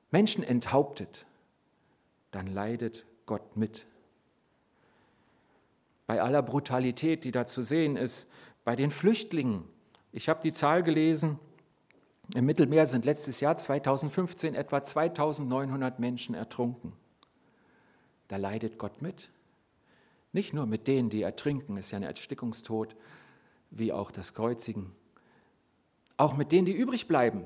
Menschen 0.10 0.43
enthauptet, 0.43 1.28
dann 2.36 2.48
leidet 2.48 3.06
Gott 3.26 3.56
mit. 3.56 3.88
Bei 6.06 6.21
aller 6.21 6.41
Brutalität, 6.41 7.24
die 7.24 7.32
da 7.32 7.48
zu 7.48 7.63
sehen 7.63 7.95
ist, 7.95 8.28
bei 8.65 8.76
den 8.76 8.91
Flüchtlingen. 8.91 9.63
Ich 10.12 10.28
habe 10.28 10.41
die 10.41 10.52
Zahl 10.52 10.84
gelesen, 10.84 11.39
im 12.34 12.45
Mittelmeer 12.45 12.88
sind 12.88 13.06
letztes 13.06 13.39
Jahr 13.39 13.56
2015 13.56 14.54
etwa 14.54 14.84
2900 14.84 16.00
Menschen 16.00 16.36
ertrunken. 16.36 16.93
Da 18.28 18.38
leidet 18.38 18.78
Gott 18.78 19.02
mit. 19.02 19.30
Nicht 20.34 20.54
nur 20.54 20.65
mit 20.65 20.88
denen, 20.88 21.10
die 21.10 21.21
ertrinken, 21.21 21.78
ist 21.78 21.91
ja 21.91 21.98
ein 21.98 22.04
Erstickungstod, 22.04 22.95
wie 23.69 23.93
auch 23.93 24.12
das 24.12 24.34
Kreuzigen. 24.34 24.91
Auch 26.17 26.36
mit 26.36 26.52
denen, 26.52 26.65
die 26.65 26.74
übrig 26.74 27.08
bleiben, 27.08 27.45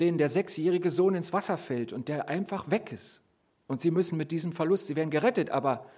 denen 0.00 0.18
der 0.18 0.28
sechsjährige 0.28 0.90
Sohn 0.90 1.14
ins 1.14 1.32
Wasser 1.32 1.56
fällt 1.56 1.92
und 1.92 2.08
der 2.08 2.28
einfach 2.28 2.70
weg 2.70 2.92
ist. 2.92 3.22
Und 3.66 3.80
sie 3.80 3.90
müssen 3.90 4.16
mit 4.16 4.30
diesem 4.30 4.52
Verlust, 4.52 4.86
sie 4.86 4.96
werden 4.96 5.10
gerettet, 5.10 5.50
aber 5.50 5.90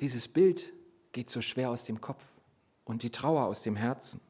dieses 0.00 0.28
Bild 0.28 0.72
geht 1.12 1.30
so 1.30 1.40
schwer 1.40 1.70
aus 1.70 1.84
dem 1.84 2.00
Kopf 2.00 2.24
und 2.84 3.02
die 3.02 3.10
Trauer 3.10 3.44
aus 3.44 3.62
dem 3.62 3.76
Herzen. 3.76 4.20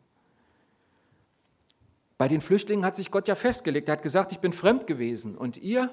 Bei 2.19 2.29
den 2.29 2.41
Flüchtlingen 2.41 2.85
hat 2.85 2.97
sich 2.97 3.11
Gott 3.11 3.29
ja 3.29 3.35
festgelegt, 3.35 3.89
er 3.89 3.93
hat 3.93 4.03
gesagt, 4.03 4.33
ich 4.33 4.41
bin 4.41 4.53
fremd 4.53 4.87
gewesen 4.87 5.37
und 5.37 5.57
ihr, 5.59 5.93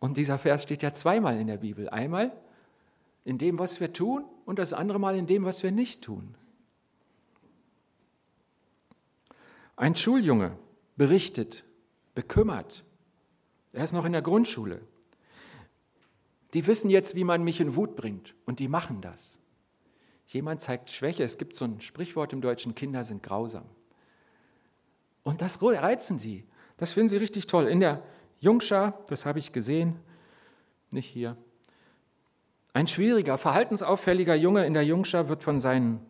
und 0.00 0.16
dieser 0.16 0.38
Vers 0.38 0.64
steht 0.64 0.82
ja 0.82 0.92
zweimal 0.92 1.38
in 1.38 1.46
der 1.46 1.58
Bibel, 1.58 1.88
einmal 1.88 2.32
in 3.24 3.38
dem, 3.38 3.58
was 3.58 3.80
wir 3.80 3.92
tun 3.92 4.24
und 4.44 4.58
das 4.58 4.72
andere 4.72 4.98
Mal 4.98 5.16
in 5.16 5.26
dem, 5.26 5.44
was 5.44 5.62
wir 5.62 5.70
nicht 5.70 6.02
tun. 6.02 6.34
Ein 9.76 9.96
Schuljunge 9.96 10.58
berichtet, 10.96 11.64
bekümmert, 12.14 12.84
er 13.74 13.84
ist 13.84 13.92
noch 13.92 14.04
in 14.04 14.12
der 14.12 14.22
Grundschule. 14.22 14.80
Die 16.54 16.66
wissen 16.66 16.88
jetzt, 16.88 17.14
wie 17.14 17.24
man 17.24 17.42
mich 17.42 17.60
in 17.60 17.74
Wut 17.76 17.96
bringt 17.96 18.34
und 18.46 18.60
die 18.60 18.68
machen 18.68 19.00
das. 19.00 19.40
Jemand 20.28 20.60
zeigt 20.62 20.90
Schwäche. 20.90 21.22
Es 21.22 21.36
gibt 21.36 21.56
so 21.56 21.64
ein 21.64 21.80
Sprichwort 21.80 22.32
im 22.32 22.40
Deutschen, 22.40 22.74
Kinder 22.74 23.04
sind 23.04 23.22
grausam. 23.22 23.64
Und 25.22 25.40
das 25.40 25.60
reizen 25.62 26.18
sie. 26.18 26.44
Das 26.76 26.92
finden 26.92 27.08
sie 27.08 27.16
richtig 27.16 27.46
toll. 27.46 27.66
In 27.66 27.80
der 27.80 28.02
Jungschar, 28.40 29.04
das 29.08 29.26
habe 29.26 29.38
ich 29.38 29.52
gesehen, 29.52 29.96
nicht 30.90 31.08
hier. 31.08 31.36
Ein 32.72 32.88
schwieriger, 32.88 33.38
verhaltensauffälliger 33.38 34.34
Junge 34.34 34.66
in 34.66 34.74
der 34.74 34.84
Jungschar 34.84 35.28
wird 35.28 35.44
von 35.44 35.60
seinen 35.60 36.00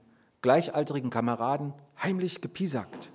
gleichaltrigen 0.42 1.10
Kameraden 1.10 1.74
heimlich 2.02 2.40
gepiesackt. 2.40 3.10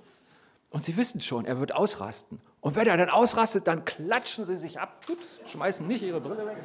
Und 0.70 0.84
sie 0.84 0.96
wissen 0.96 1.20
schon, 1.20 1.44
er 1.44 1.58
wird 1.58 1.74
ausrasten. 1.74 2.40
Und 2.60 2.76
wenn 2.76 2.86
er 2.86 2.96
dann 2.96 3.08
ausrastet, 3.08 3.66
dann 3.66 3.84
klatschen 3.84 4.44
sie 4.44 4.56
sich 4.56 4.78
ab, 4.78 5.04
ups, 5.08 5.38
schmeißen 5.46 5.86
nicht 5.86 6.02
ihre 6.02 6.20
Brille 6.20 6.46
weg. 6.46 6.58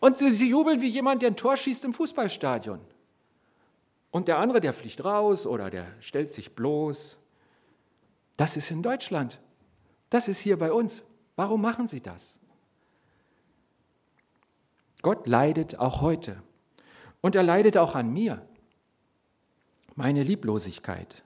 Und 0.00 0.18
sie 0.18 0.48
jubeln 0.48 0.80
wie 0.80 0.88
jemand, 0.88 1.22
der 1.22 1.30
ein 1.30 1.36
Tor 1.36 1.56
schießt 1.56 1.84
im 1.84 1.94
Fußballstadion. 1.94 2.80
Und 4.10 4.28
der 4.28 4.38
andere, 4.38 4.60
der 4.60 4.72
fliegt 4.72 5.04
raus 5.04 5.46
oder 5.46 5.70
der 5.70 5.86
stellt 6.00 6.30
sich 6.30 6.54
bloß. 6.54 7.18
Das 8.36 8.56
ist 8.56 8.70
in 8.70 8.82
Deutschland. 8.82 9.40
Das 10.10 10.28
ist 10.28 10.38
hier 10.40 10.58
bei 10.58 10.72
uns. 10.72 11.02
Warum 11.34 11.60
machen 11.62 11.88
sie 11.88 12.00
das? 12.00 12.38
Gott 15.02 15.26
leidet 15.26 15.78
auch 15.78 16.00
heute. 16.00 16.40
Und 17.20 17.34
er 17.34 17.42
leidet 17.42 17.76
auch 17.76 17.94
an 17.94 18.12
mir. 18.12 18.46
Meine 19.96 20.22
Lieblosigkeit. 20.22 21.24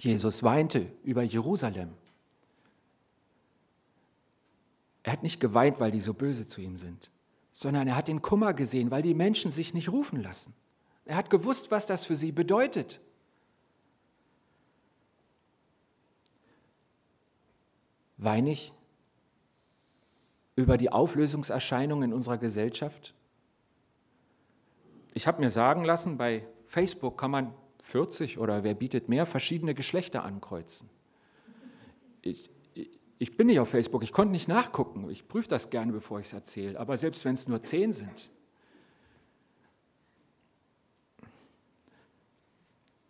Jesus 0.00 0.42
weinte 0.42 0.90
über 1.04 1.22
Jerusalem. 1.22 1.90
Er 5.02 5.12
hat 5.12 5.22
nicht 5.22 5.40
geweint, 5.40 5.78
weil 5.78 5.90
die 5.90 6.00
so 6.00 6.14
böse 6.14 6.46
zu 6.46 6.62
ihm 6.62 6.78
sind, 6.78 7.10
sondern 7.52 7.86
er 7.86 7.96
hat 7.96 8.08
den 8.08 8.22
Kummer 8.22 8.54
gesehen, 8.54 8.90
weil 8.90 9.02
die 9.02 9.12
Menschen 9.12 9.50
sich 9.50 9.74
nicht 9.74 9.90
rufen 9.90 10.22
lassen. 10.22 10.54
Er 11.04 11.16
hat 11.16 11.28
gewusst, 11.28 11.70
was 11.70 11.86
das 11.86 12.06
für 12.06 12.16
sie 12.16 12.32
bedeutet. 12.32 12.98
Weine 18.16 18.52
ich 18.52 18.72
über 20.56 20.78
die 20.78 20.90
Auflösungserscheinungen 20.90 22.10
in 22.10 22.14
unserer 22.14 22.38
Gesellschaft? 22.38 23.14
Ich 25.12 25.26
habe 25.26 25.40
mir 25.42 25.50
sagen 25.50 25.84
lassen, 25.84 26.16
bei 26.16 26.46
Facebook 26.64 27.18
kann 27.18 27.30
man 27.30 27.54
40 27.80 28.38
oder 28.38 28.62
wer 28.64 28.74
bietet 28.74 29.08
mehr 29.08 29.26
verschiedene 29.26 29.74
Geschlechter 29.74 30.24
ankreuzen. 30.24 30.88
Ich, 32.22 32.50
ich 33.18 33.36
bin 33.36 33.46
nicht 33.46 33.60
auf 33.60 33.68
Facebook, 33.68 34.02
ich 34.02 34.12
konnte 34.12 34.32
nicht 34.32 34.48
nachgucken. 34.48 35.08
Ich 35.10 35.28
prüfe 35.28 35.48
das 35.48 35.70
gerne, 35.70 35.92
bevor 35.92 36.20
ich 36.20 36.26
es 36.26 36.32
erzähle. 36.32 36.78
Aber 36.78 36.96
selbst 36.96 37.24
wenn 37.24 37.34
es 37.34 37.48
nur 37.48 37.62
zehn 37.62 37.92
sind. 37.92 38.30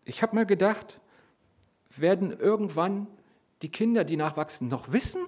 Ich 0.05 0.23
habe 0.23 0.35
mal 0.35 0.47
gedacht, 0.47 1.01
werden 1.97 2.33
irgendwann 2.33 3.07
die 3.63 3.71
Kinder, 3.71 4.05
die 4.05 4.17
nachwachsen, 4.17 4.69
noch 4.69 4.93
wissen, 4.93 5.27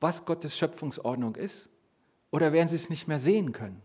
was 0.00 0.24
Gottes 0.24 0.56
Schöpfungsordnung 0.56 1.36
ist? 1.36 1.68
Oder 2.30 2.52
werden 2.52 2.68
sie 2.68 2.76
es 2.76 2.90
nicht 2.90 3.08
mehr 3.08 3.18
sehen 3.18 3.52
können? 3.52 3.82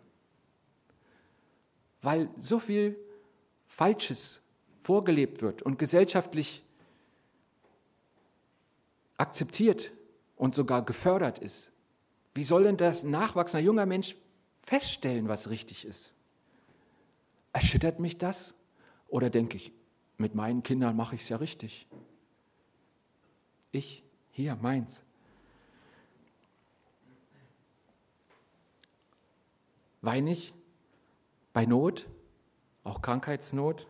Weil 2.06 2.30
so 2.40 2.60
viel 2.60 2.96
Falsches 3.66 4.40
vorgelebt 4.80 5.42
wird 5.42 5.64
und 5.64 5.80
gesellschaftlich 5.80 6.64
akzeptiert 9.18 9.92
und 10.36 10.54
sogar 10.54 10.86
gefördert 10.86 11.40
ist. 11.40 11.72
Wie 12.36 12.44
soll 12.44 12.66
denn 12.66 12.78
das 12.78 13.02
nachwachsender 13.02 13.66
junger 13.66 13.88
Mensch 13.88 14.16
feststellen, 14.62 15.28
was 15.28 15.50
richtig 15.50 15.84
ist? 15.84 16.14
Erschüttert 17.54 18.00
mich 18.00 18.20
das? 18.20 18.54
Oder 19.08 19.32
denke 19.32 19.58
ich, 19.58 19.72
mit 20.20 20.36
meinen 20.36 20.62
Kindern 20.62 20.96
mache 20.96 21.16
ich 21.16 21.24
es 21.24 21.30
ja 21.30 21.38
richtig? 21.38 21.88
Ich, 23.72 24.04
hier, 24.30 24.56
meins. 24.62 25.02
Weine 30.04 30.34
ich 30.34 30.54
bei 31.56 31.66
Not, 31.66 32.08
auch 32.84 33.02
Krankheitsnot? 33.02 33.88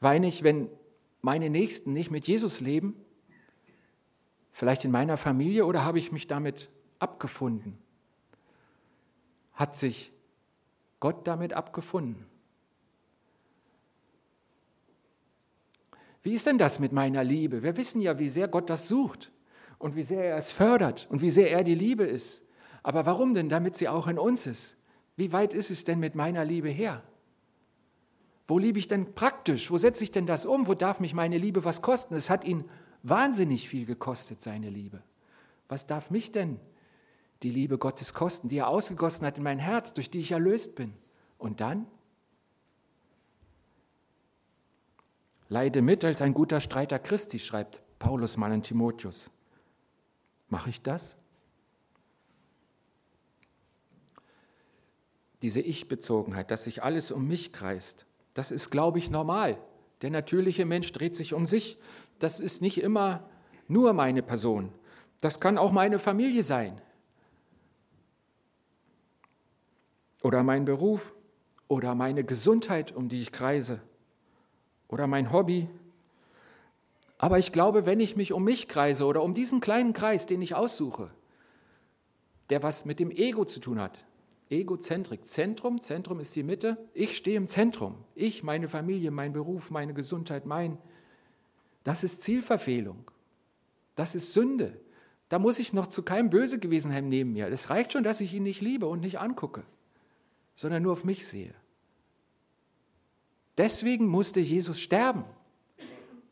Weine 0.00 0.26
ich, 0.26 0.42
wenn 0.42 0.68
meine 1.20 1.50
Nächsten 1.50 1.92
nicht 1.92 2.10
mit 2.10 2.26
Jesus 2.26 2.58
leben 2.60 2.96
Vielleicht 4.52 4.84
in 4.84 4.90
meiner 4.90 5.16
Familie 5.16 5.64
oder 5.64 5.84
habe 5.84 5.98
ich 5.98 6.12
mich 6.12 6.26
damit 6.26 6.68
abgefunden? 6.98 7.78
Hat 9.54 9.76
sich 9.76 10.12
Gott 11.00 11.26
damit 11.26 11.54
abgefunden? 11.54 12.26
Wie 16.22 16.34
ist 16.34 16.46
denn 16.46 16.58
das 16.58 16.78
mit 16.78 16.92
meiner 16.92 17.24
Liebe? 17.24 17.62
Wir 17.62 17.76
wissen 17.76 18.00
ja, 18.00 18.18
wie 18.18 18.28
sehr 18.28 18.46
Gott 18.46 18.70
das 18.70 18.86
sucht 18.86 19.32
und 19.78 19.96
wie 19.96 20.04
sehr 20.04 20.22
er 20.22 20.36
es 20.36 20.52
fördert 20.52 21.08
und 21.10 21.22
wie 21.22 21.30
sehr 21.30 21.50
er 21.50 21.64
die 21.64 21.74
Liebe 21.74 22.04
ist. 22.04 22.44
Aber 22.82 23.06
warum 23.06 23.34
denn? 23.34 23.48
Damit 23.48 23.76
sie 23.76 23.88
auch 23.88 24.06
in 24.06 24.18
uns 24.18 24.46
ist. 24.46 24.76
Wie 25.16 25.32
weit 25.32 25.54
ist 25.54 25.70
es 25.70 25.84
denn 25.84 26.00
mit 26.00 26.14
meiner 26.14 26.44
Liebe 26.44 26.68
her? 26.68 27.02
Wo 28.46 28.58
liebe 28.58 28.78
ich 28.78 28.88
denn 28.88 29.14
praktisch? 29.14 29.70
Wo 29.70 29.78
setze 29.78 30.04
ich 30.04 30.10
denn 30.10 30.26
das 30.26 30.46
um? 30.46 30.66
Wo 30.66 30.74
darf 30.74 31.00
mich 31.00 31.14
meine 31.14 31.38
Liebe 31.38 31.64
was 31.64 31.82
kosten? 31.82 32.14
Es 32.14 32.30
hat 32.30 32.44
ihn 32.44 32.64
wahnsinnig 33.02 33.68
viel 33.68 33.86
gekostet, 33.86 34.42
seine 34.42 34.70
Liebe. 34.70 35.02
Was 35.68 35.86
darf 35.86 36.10
mich 36.10 36.32
denn 36.32 36.60
die 37.42 37.50
Liebe 37.50 37.78
Gottes 37.78 38.14
kosten, 38.14 38.48
die 38.48 38.58
er 38.58 38.68
ausgegossen 38.68 39.26
hat 39.26 39.38
in 39.38 39.44
mein 39.44 39.58
Herz, 39.58 39.92
durch 39.94 40.10
die 40.10 40.20
ich 40.20 40.32
erlöst 40.32 40.74
bin? 40.74 40.94
Und 41.38 41.60
dann? 41.60 41.86
Leide 45.48 45.82
mit 45.82 46.04
als 46.04 46.22
ein 46.22 46.34
guter 46.34 46.60
Streiter 46.60 46.98
Christi, 46.98 47.38
schreibt 47.38 47.82
Paulus 47.98 48.36
mal 48.36 48.52
in 48.52 48.62
Timotheus. 48.62 49.30
Mache 50.48 50.70
ich 50.70 50.82
das? 50.82 51.16
Diese 55.42 55.60
Ich-Bezogenheit, 55.60 56.50
dass 56.50 56.64
sich 56.64 56.82
alles 56.82 57.10
um 57.10 57.26
mich 57.26 57.52
kreist, 57.52 58.06
das 58.34 58.50
ist, 58.50 58.70
glaube 58.70 58.98
ich, 58.98 59.10
normal. 59.10 59.58
Der 60.00 60.10
natürliche 60.10 60.64
Mensch 60.64 60.92
dreht 60.92 61.16
sich 61.16 61.34
um 61.34 61.46
sich 61.46 61.78
das 62.22 62.38
ist 62.38 62.62
nicht 62.62 62.80
immer 62.80 63.28
nur 63.66 63.92
meine 63.94 64.22
Person. 64.22 64.72
Das 65.20 65.40
kann 65.40 65.58
auch 65.58 65.72
meine 65.72 65.98
Familie 65.98 66.44
sein. 66.44 66.80
Oder 70.22 70.44
mein 70.44 70.64
Beruf. 70.64 71.14
Oder 71.66 71.96
meine 71.96 72.22
Gesundheit, 72.22 72.92
um 72.92 73.08
die 73.08 73.20
ich 73.20 73.32
kreise. 73.32 73.80
Oder 74.86 75.08
mein 75.08 75.32
Hobby. 75.32 75.68
Aber 77.18 77.38
ich 77.40 77.50
glaube, 77.50 77.86
wenn 77.86 77.98
ich 77.98 78.14
mich 78.14 78.32
um 78.32 78.44
mich 78.44 78.68
kreise 78.68 79.04
oder 79.04 79.22
um 79.22 79.34
diesen 79.34 79.60
kleinen 79.60 79.94
Kreis, 79.94 80.26
den 80.26 80.42
ich 80.42 80.54
aussuche, 80.54 81.10
der 82.50 82.62
was 82.62 82.84
mit 82.84 83.00
dem 83.00 83.10
Ego 83.10 83.44
zu 83.44 83.58
tun 83.58 83.80
hat, 83.80 83.98
Egozentrik, 84.52 85.26
Zentrum, 85.26 85.80
Zentrum 85.80 86.20
ist 86.20 86.36
die 86.36 86.42
Mitte, 86.42 86.78
ich 86.94 87.16
stehe 87.16 87.36
im 87.36 87.48
Zentrum, 87.48 88.04
ich, 88.14 88.42
meine 88.42 88.68
Familie, 88.68 89.10
mein 89.10 89.32
Beruf, 89.32 89.70
meine 89.70 89.94
Gesundheit, 89.94 90.46
mein 90.46 90.78
das 91.84 92.04
ist 92.04 92.22
Zielverfehlung. 92.22 93.10
Das 93.94 94.14
ist 94.14 94.32
Sünde. 94.32 94.80
Da 95.28 95.38
muss 95.38 95.58
ich 95.58 95.72
noch 95.72 95.86
zu 95.86 96.02
keinem 96.02 96.30
Böse 96.30 96.58
gewesen 96.58 96.92
haben 96.92 97.08
neben 97.08 97.32
mir. 97.32 97.48
Es 97.48 97.70
reicht 97.70 97.92
schon, 97.92 98.04
dass 98.04 98.20
ich 98.20 98.34
ihn 98.34 98.42
nicht 98.42 98.60
liebe 98.60 98.86
und 98.86 99.00
nicht 99.00 99.18
angucke, 99.18 99.64
sondern 100.54 100.82
nur 100.82 100.92
auf 100.92 101.04
mich 101.04 101.26
sehe. 101.26 101.54
Deswegen 103.58 104.06
musste 104.06 104.40
Jesus 104.40 104.80
sterben, 104.80 105.24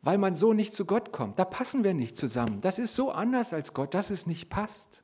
weil 0.03 0.19
man 0.19 0.35
so 0.35 0.53
nicht 0.53 0.75
zu 0.75 0.85
Gott 0.85 1.13
kommt. 1.13 1.39
Da 1.39 1.45
passen 1.45 1.85
wir 1.85 1.95
nicht 1.95 2.17
zusammen. 2.17 2.61
Das 2.61 2.79
ist 2.79 2.95
so 2.95 3.11
anders 3.11 3.53
als 3.53 3.75
Gott, 3.75 3.95
dass 3.95 4.11
es 4.11 4.27
nicht 4.27 4.49
passt. 4.49 5.03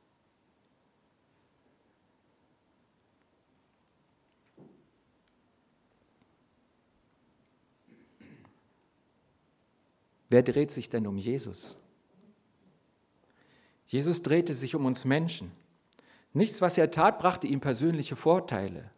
Wer 10.29 10.43
dreht 10.43 10.71
sich 10.71 10.89
denn 10.89 11.07
um 11.07 11.17
Jesus? 11.17 11.77
Jesus 13.85 14.21
drehte 14.21 14.53
sich 14.53 14.75
um 14.75 14.85
uns 14.85 15.05
Menschen. 15.05 15.51
Nichts, 16.33 16.61
was 16.61 16.77
er 16.77 16.91
tat, 16.91 17.19
brachte 17.19 17.47
ihm 17.47 17.61
persönliche 17.61 18.15
Vorteile. 18.15 18.91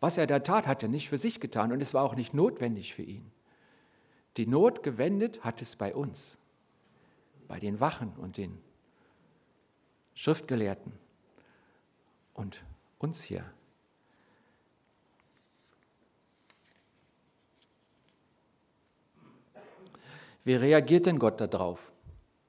Was 0.00 0.18
er 0.18 0.26
da 0.26 0.40
tat, 0.40 0.66
hat 0.66 0.82
er 0.82 0.90
nicht 0.90 1.08
für 1.08 1.16
sich 1.16 1.40
getan 1.40 1.72
und 1.72 1.80
es 1.80 1.94
war 1.94 2.02
auch 2.02 2.14
nicht 2.14 2.34
notwendig 2.34 2.94
für 2.94 3.02
ihn. 3.02 3.32
Die 4.36 4.46
Not 4.46 4.82
gewendet 4.82 5.42
hat 5.44 5.62
es 5.62 5.76
bei 5.76 5.94
uns, 5.94 6.38
bei 7.48 7.58
den 7.58 7.80
Wachen 7.80 8.12
und 8.16 8.36
den 8.36 8.58
Schriftgelehrten 10.14 10.92
und 12.34 12.62
uns 12.98 13.22
hier. 13.22 13.53
Wie 20.44 20.54
reagiert 20.54 21.06
denn 21.06 21.18
Gott 21.18 21.40
darauf, 21.40 21.90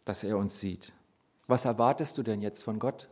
dass 0.03 0.23
er 0.23 0.37
uns 0.37 0.59
sieht? 0.59 0.91
Was 1.47 1.65
erwartest 1.65 2.17
du 2.17 2.23
denn 2.23 2.41
jetzt 2.41 2.63
von 2.63 2.77
Gott? 2.77 3.09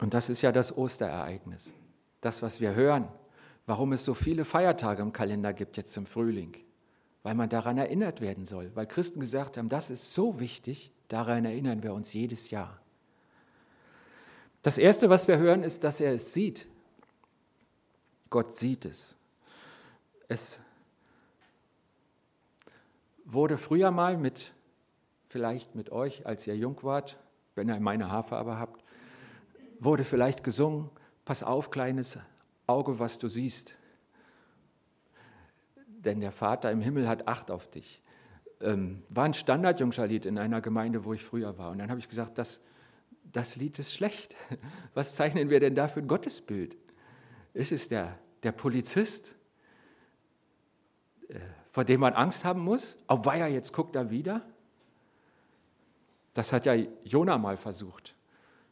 Und 0.00 0.12
das 0.12 0.28
ist 0.28 0.42
ja 0.42 0.52
das 0.52 0.76
Osterereignis, 0.76 1.72
das, 2.20 2.42
was 2.42 2.60
wir 2.60 2.74
hören, 2.74 3.08
warum 3.64 3.92
es 3.92 4.04
so 4.04 4.12
viele 4.12 4.44
Feiertage 4.44 5.00
im 5.00 5.12
Kalender 5.12 5.52
gibt 5.52 5.76
jetzt 5.76 5.96
im 5.96 6.04
Frühling, 6.04 6.56
weil 7.22 7.34
man 7.34 7.48
daran 7.48 7.78
erinnert 7.78 8.20
werden 8.20 8.44
soll, 8.44 8.74
weil 8.74 8.86
Christen 8.86 9.20
gesagt 9.20 9.56
haben, 9.56 9.68
das 9.68 9.90
ist 9.90 10.12
so 10.12 10.40
wichtig, 10.40 10.90
daran 11.08 11.44
erinnern 11.44 11.82
wir 11.82 11.94
uns 11.94 12.12
jedes 12.12 12.50
Jahr. 12.50 12.80
Das 14.62 14.76
Erste, 14.76 15.08
was 15.08 15.28
wir 15.28 15.38
hören, 15.38 15.62
ist, 15.62 15.84
dass 15.84 16.00
er 16.00 16.14
es 16.14 16.32
sieht. 16.34 16.66
Gott 18.30 18.56
sieht 18.56 18.84
es. 18.86 19.16
Es 20.28 20.60
wurde 23.24 23.58
früher 23.58 23.90
mal 23.90 24.16
mit, 24.16 24.54
vielleicht 25.24 25.74
mit 25.74 25.90
euch, 25.90 26.26
als 26.26 26.46
ihr 26.46 26.56
jung 26.56 26.82
wart, 26.82 27.18
wenn 27.54 27.68
ihr 27.68 27.78
meine 27.80 28.10
Haarfarbe 28.10 28.58
habt, 28.58 28.84
wurde 29.80 30.04
vielleicht 30.04 30.44
gesungen, 30.44 30.90
pass 31.24 31.42
auf, 31.42 31.70
kleines 31.70 32.18
Auge, 32.66 32.98
was 32.98 33.18
du 33.18 33.28
siehst. 33.28 33.74
Denn 35.86 36.20
der 36.20 36.32
Vater 36.32 36.70
im 36.70 36.80
Himmel 36.80 37.08
hat 37.08 37.28
Acht 37.28 37.50
auf 37.50 37.70
dich. 37.70 38.02
Ähm, 38.60 39.02
war 39.12 39.24
ein 39.24 39.34
Standardjungscherlied 39.34 40.26
in 40.26 40.38
einer 40.38 40.60
Gemeinde, 40.60 41.04
wo 41.04 41.12
ich 41.12 41.22
früher 41.24 41.58
war. 41.58 41.70
Und 41.70 41.78
dann 41.78 41.90
habe 41.90 42.00
ich 42.00 42.08
gesagt, 42.08 42.38
das, 42.38 42.60
das 43.32 43.56
Lied 43.56 43.78
ist 43.78 43.94
schlecht. 43.94 44.34
Was 44.94 45.14
zeichnen 45.14 45.50
wir 45.50 45.60
denn 45.60 45.74
da 45.74 45.88
für 45.88 46.00
ein 46.00 46.08
Gottesbild? 46.08 46.76
Ist 47.52 47.72
es 47.72 47.88
der 47.88 48.18
der 48.44 48.52
Polizist, 48.52 49.34
vor 51.68 51.84
dem 51.84 52.00
man 52.00 52.12
Angst 52.12 52.44
haben 52.44 52.60
muss. 52.60 52.96
Auf 53.06 53.26
Weiher, 53.26 53.48
jetzt 53.48 53.72
guckt 53.72 53.96
er 53.96 54.10
wieder. 54.10 54.42
Das 56.34 56.52
hat 56.52 56.66
ja 56.66 56.74
Jona 57.04 57.38
mal 57.38 57.56
versucht, 57.56 58.14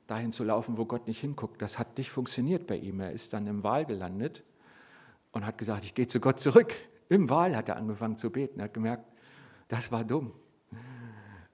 dahin 0.07 0.33
zu 0.33 0.45
laufen, 0.45 0.77
wo 0.77 0.85
Gott 0.85 1.07
nicht 1.07 1.21
hinguckt. 1.21 1.63
Das 1.63 1.79
hat 1.79 1.97
nicht 1.97 2.11
funktioniert 2.11 2.67
bei 2.67 2.77
ihm. 2.77 3.01
Er 3.01 3.13
ist 3.13 3.33
dann 3.33 3.47
im 3.47 3.63
Wal 3.63 3.87
gelandet 3.87 4.43
und 5.31 5.47
hat 5.47 5.59
gesagt, 5.59 5.85
ich 5.85 5.95
gehe 5.95 6.09
zu 6.09 6.21
Gott 6.21 6.41
zurück. 6.41 6.75
Im 7.09 7.31
Wal 7.31 7.57
hat 7.57 7.69
er 7.69 7.77
angefangen 7.77 8.17
zu 8.17 8.31
beten. 8.31 8.59
Er 8.61 8.65
hat 8.65 8.75
gemerkt, 8.75 9.05
das 9.69 9.93
war 9.93 10.05
dumm. 10.05 10.33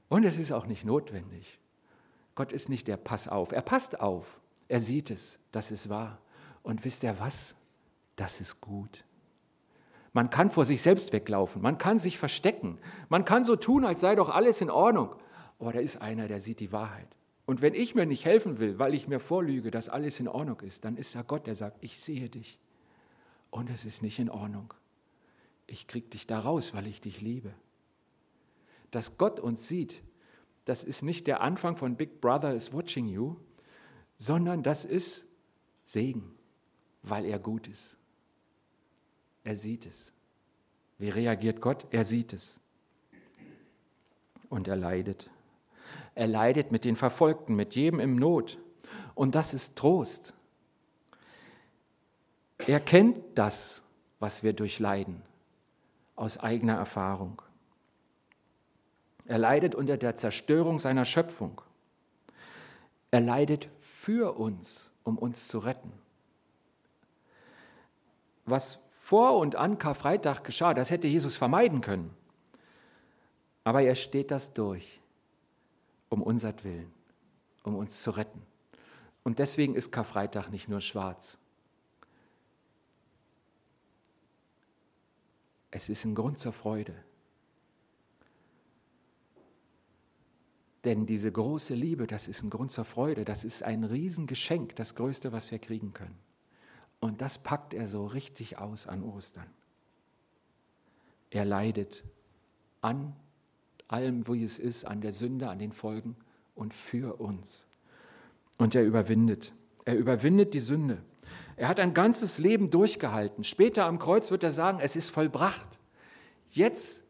Und 0.09 0.25
es 0.25 0.39
ist 0.39 0.53
auch 0.53 0.67
nicht 0.67 0.85
notwendig. 0.85 1.59
Gott 2.35 2.53
ist 2.53 2.69
nicht 2.69 2.89
der 2.89 2.97
Pass 2.97 3.29
auf. 3.29 3.53
Er 3.53 3.63
passt 3.63 4.01
auf. 4.01 4.41
Er 4.69 4.81
sieht 4.81 5.11
es. 5.11 5.39
Das 5.53 5.71
ist 5.71 5.89
wahr. 5.89 6.19
Und 6.63 6.85
wisst 6.85 7.03
ihr 7.03 7.19
was? 7.19 7.55
Das 8.17 8.41
ist 8.41 8.61
gut. 8.61 9.05
Man 10.19 10.31
kann 10.31 10.51
vor 10.51 10.65
sich 10.65 10.83
selbst 10.83 11.13
weglaufen. 11.13 11.63
Man 11.63 11.79
kann 11.79 12.01
sich 12.01 12.19
verstecken. 12.19 12.81
Man 13.09 13.25
kann 13.25 13.45
so 13.45 13.55
tun, 13.55 13.85
als 13.85 14.01
sei 14.01 14.17
doch 14.17 14.31
alles 14.31 14.61
in 14.61 14.69
Ordnung. 14.69 15.15
Aber 15.61 15.73
da 15.73 15.79
ist 15.79 16.03
einer, 16.03 16.27
der 16.27 16.41
sieht 16.41 16.59
die 16.59 16.73
Wahrheit. 16.73 17.07
Und 17.47 17.63
wenn 17.63 17.73
ich 17.73 17.95
mir 17.95 18.05
nicht 18.05 18.25
helfen 18.25 18.59
will, 18.59 18.81
weil 18.81 18.95
ich 18.95 19.07
mir 19.07 19.21
vorlüge, 19.21 19.71
dass 19.71 19.89
alles 19.89 20.19
in 20.19 20.27
Ordnung 20.27 20.59
ist, 20.63 20.85
dann 20.85 20.97
ist 20.97 21.15
da 21.15 21.23
Gott, 21.23 21.47
der 21.47 21.55
sagt, 21.55 21.79
ich 21.85 22.01
sehe 22.01 22.29
dich. 22.29 22.59
Und 23.53 23.71
es 23.71 23.85
ist 23.85 24.03
nicht 24.03 24.19
in 24.19 24.29
Ordnung. 24.29 24.75
Ich 25.69 25.87
kriege 25.87 26.09
dich 26.09 26.27
da 26.27 26.41
raus, 26.41 26.75
weil 26.75 26.89
ich 26.89 27.01
dich 27.01 27.21
liebe. 27.21 27.55
Dass 28.91 29.19
Gott 29.19 29.39
uns 29.39 29.69
sieht, 29.69 30.03
das 30.65 30.83
ist 30.83 31.03
nicht 31.03 31.29
der 31.29 31.43
Anfang 31.43 31.77
von 31.77 31.95
Big 31.95 32.21
Brother 32.21 32.57
is 32.57 32.73
watching 32.73 33.07
you, 33.07 33.37
sondern 34.17 34.65
das 34.65 34.85
ist 34.85 35.27
Segen, 35.85 36.35
weil 37.05 37.25
er 37.25 37.39
gut 37.39 37.69
ist. 37.69 37.98
Er 39.45 39.57
sieht 39.57 39.87
es. 39.87 40.13
Wie 40.99 41.11
reagiert 41.11 41.61
Gott? 41.61 41.87
Er 41.91 42.05
sieht 42.05 42.33
es. 42.33 42.61
Und 44.49 44.69
er 44.69 44.77
leidet. 44.77 45.31
Er 46.15 46.27
leidet 46.27 46.73
mit 46.73 46.85
den 46.85 46.97
Verfolgten, 46.97 47.55
mit 47.55 47.75
jedem 47.77 48.01
im 48.01 48.17
Not. 48.17 48.59
Und 49.15 49.35
das 49.35 49.55
ist 49.55 49.77
Trost. 49.77 50.35
Er 52.67 52.81
kennt 52.81 53.21
das, 53.37 53.83
was 54.19 54.43
wir 54.43 54.53
durchleiden, 54.53 55.23
aus 56.17 56.39
eigener 56.39 56.75
Erfahrung. 56.75 57.41
Er 59.27 59.39
leidet 59.39 59.75
unter 59.75 59.97
der 59.97 60.17
Zerstörung 60.17 60.79
seiner 60.79 61.05
Schöpfung. 61.05 61.61
Er 63.11 63.21
leidet 63.21 63.69
für 63.77 64.37
uns, 64.37 64.91
um 65.05 65.19
uns 65.19 65.49
zu 65.49 65.59
retten. 65.59 65.93
Was 68.45 68.79
vor 69.09 69.39
und 69.39 69.57
an 69.57 69.79
Karfreitag 69.79 70.45
geschah, 70.45 70.75
das 70.75 70.91
hätte 70.91 71.07
Jesus 71.07 71.39
vermeiden 71.39 71.81
können. 71.81 72.15
Aber 73.65 73.81
er 73.81 73.95
steht 73.95 74.31
das 74.31 74.53
durch 74.53 75.01
um 76.11 76.23
unsertwillen, 76.23 76.93
um 77.63 77.75
uns 77.75 78.03
zu 78.03 78.11
retten. 78.11 78.43
Und 79.23 79.39
deswegen 79.39 79.75
ist 79.75 79.93
Karfreitag 79.93 80.51
nicht 80.51 80.69
nur 80.69 80.83
schwarz. 80.83 81.39
Es 85.71 85.89
ist 85.89 86.05
ein 86.05 86.15
Grund 86.15 86.39
zur 86.39 86.53
Freude. 86.53 86.95
Denn 90.85 91.07
diese 91.07 91.33
große 91.33 91.75
Liebe, 91.75 92.07
das 92.07 92.29
ist 92.29 92.43
ein 92.43 92.51
Grund 92.51 92.73
zur 92.73 92.85
Freude, 92.85 93.25
das 93.25 93.43
ist 93.43 93.63
ein 93.63 93.85
Riesengeschenk, 93.85 94.77
das 94.77 94.95
Größte, 94.95 95.33
was 95.33 95.51
wir 95.51 95.59
kriegen 95.59 95.95
können. 95.95 96.28
Und 97.01 97.21
das 97.21 97.39
packt 97.39 97.75
er 97.75 97.87
so 97.87 98.07
richtig 98.07 98.59
aus 98.59 98.87
an 98.87 99.03
Ostern. 99.03 99.47
Er 101.31 101.45
leidet 101.45 102.05
an 102.81 103.15
allem, 103.87 104.27
wie 104.29 104.43
es 104.43 104.59
ist, 104.59 104.85
an 104.85 105.01
der 105.01 105.13
Sünde, 105.13 105.49
an 105.49 105.59
den 105.59 105.73
Folgen 105.73 106.17
und 106.55 106.75
für 106.75 107.21
uns. 107.21 107.67
Und 108.57 108.75
er 108.75 108.85
überwindet. 108.85 109.53
Er 109.85 109.97
überwindet 109.97 110.55
die 110.55 110.61
Sünde. 110.61 111.03
Er 111.57 111.69
hat 111.69 111.81
ein 111.81 111.95
ganzes 111.95 112.39
Leben 112.39 112.71
durchgehalten. 112.71 113.45
Später 113.45 113.87
am 113.87 113.99
Kreuz 113.99 114.31
wird 114.31 114.45
er 114.45 114.51
sagen, 114.51 114.79
es 114.81 114.97
ist 114.97 115.11
vollbracht. 115.11 115.79
Jetzt 116.51 117.03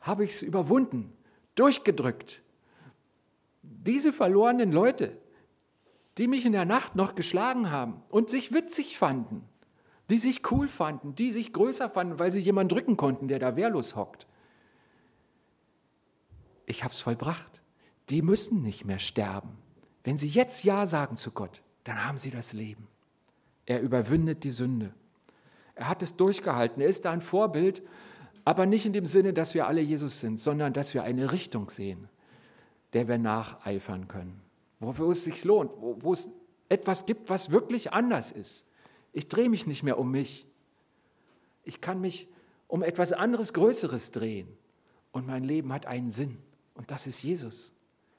habe 0.00 0.24
ich 0.24 0.32
es 0.32 0.42
überwunden, 0.42 1.12
durchgedrückt. 1.54 2.42
Diese 3.62 4.12
verlorenen 4.12 4.72
Leute, 4.72 5.16
die 6.18 6.26
mich 6.26 6.44
in 6.44 6.52
der 6.52 6.64
Nacht 6.64 6.96
noch 6.96 7.14
geschlagen 7.14 7.70
haben 7.70 8.02
und 8.08 8.30
sich 8.30 8.52
witzig 8.52 8.98
fanden, 8.98 9.44
die 10.10 10.18
sich 10.18 10.50
cool 10.50 10.68
fanden, 10.68 11.14
die 11.14 11.32
sich 11.32 11.52
größer 11.52 11.88
fanden, 11.88 12.18
weil 12.18 12.32
sie 12.32 12.40
jemanden 12.40 12.74
drücken 12.74 12.96
konnten, 12.96 13.28
der 13.28 13.38
da 13.38 13.56
wehrlos 13.56 13.96
hockt, 13.96 14.26
ich 16.66 16.84
habe 16.84 16.94
es 16.94 17.00
vollbracht. 17.00 17.60
Die 18.08 18.22
müssen 18.22 18.62
nicht 18.62 18.84
mehr 18.84 18.98
sterben. 18.98 19.58
Wenn 20.04 20.16
sie 20.16 20.28
jetzt 20.28 20.64
Ja 20.64 20.86
sagen 20.86 21.16
zu 21.16 21.30
Gott, 21.30 21.62
dann 21.84 22.06
haben 22.06 22.18
sie 22.18 22.30
das 22.30 22.52
Leben. 22.52 22.88
Er 23.66 23.80
überwindet 23.80 24.44
die 24.44 24.50
Sünde. 24.50 24.92
Er 25.74 25.88
hat 25.88 26.02
es 26.02 26.16
durchgehalten. 26.16 26.82
Er 26.82 26.88
ist 26.88 27.04
da 27.04 27.12
ein 27.12 27.20
Vorbild, 27.20 27.82
aber 28.44 28.66
nicht 28.66 28.86
in 28.86 28.92
dem 28.92 29.06
Sinne, 29.06 29.32
dass 29.32 29.54
wir 29.54 29.66
alle 29.66 29.80
Jesus 29.80 30.20
sind, 30.20 30.40
sondern 30.40 30.72
dass 30.72 30.94
wir 30.94 31.04
eine 31.04 31.32
Richtung 31.32 31.70
sehen, 31.70 32.08
der 32.92 33.08
wir 33.08 33.18
nacheifern 33.18 34.08
können, 34.08 34.40
wo 34.82 35.10
es 35.10 35.24
sich 35.24 35.44
lohnt, 35.44 35.70
wo, 35.78 35.96
wo 36.00 36.12
es 36.12 36.28
etwas 36.68 37.06
gibt, 37.06 37.30
was 37.30 37.50
wirklich 37.50 37.92
anders 37.92 38.32
ist. 38.32 38.66
Ich 39.12 39.28
drehe 39.28 39.48
mich 39.48 39.66
nicht 39.66 39.82
mehr 39.82 39.98
um 39.98 40.10
mich. 40.10 40.46
Ich 41.64 41.80
kann 41.80 42.00
mich 42.00 42.28
um 42.66 42.82
etwas 42.82 43.12
anderes, 43.12 43.52
Größeres 43.52 44.10
drehen. 44.10 44.48
Und 45.12 45.26
mein 45.26 45.44
Leben 45.44 45.72
hat 45.72 45.86
einen 45.86 46.10
Sinn. 46.10 46.38
Und 46.74 46.90
das 46.90 47.06
ist 47.06 47.22
Jesus. 47.22 47.72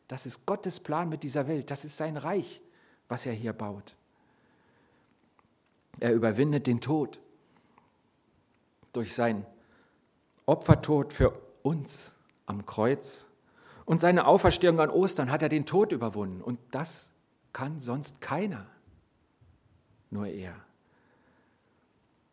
Das 0.08 0.26
ist 0.26 0.46
Gottes 0.46 0.80
Plan 0.80 1.10
mit 1.10 1.24
dieser 1.24 1.48
Welt. 1.48 1.72
Das 1.72 1.86
ist 1.86 1.98
sein 1.98 2.18
Reich, 2.18 2.62
was 3.08 3.26
er 3.26 3.34
hier 3.34 3.54
baut. 3.54 3.96
Er 6.00 6.14
überwindet 6.14 6.68
den 6.68 6.82
Tod 6.82 7.20
durch 8.92 9.14
sein 9.14 9.46
Opfertod 10.46 11.14
für 11.14 11.40
uns 11.64 12.14
am 12.46 12.66
Kreuz 12.66 13.26
und 13.86 14.02
seine 14.02 14.26
Auferstehung 14.26 14.80
an 14.80 14.90
Ostern 14.90 15.32
hat 15.32 15.42
er 15.42 15.50
den 15.50 15.66
Tod 15.66 15.92
überwunden. 15.92 16.42
Und 16.42 16.60
das 16.72 17.12
kann 17.52 17.80
sonst 17.80 18.22
keiner, 18.22 18.66
nur 20.10 20.28
er. 20.28 20.56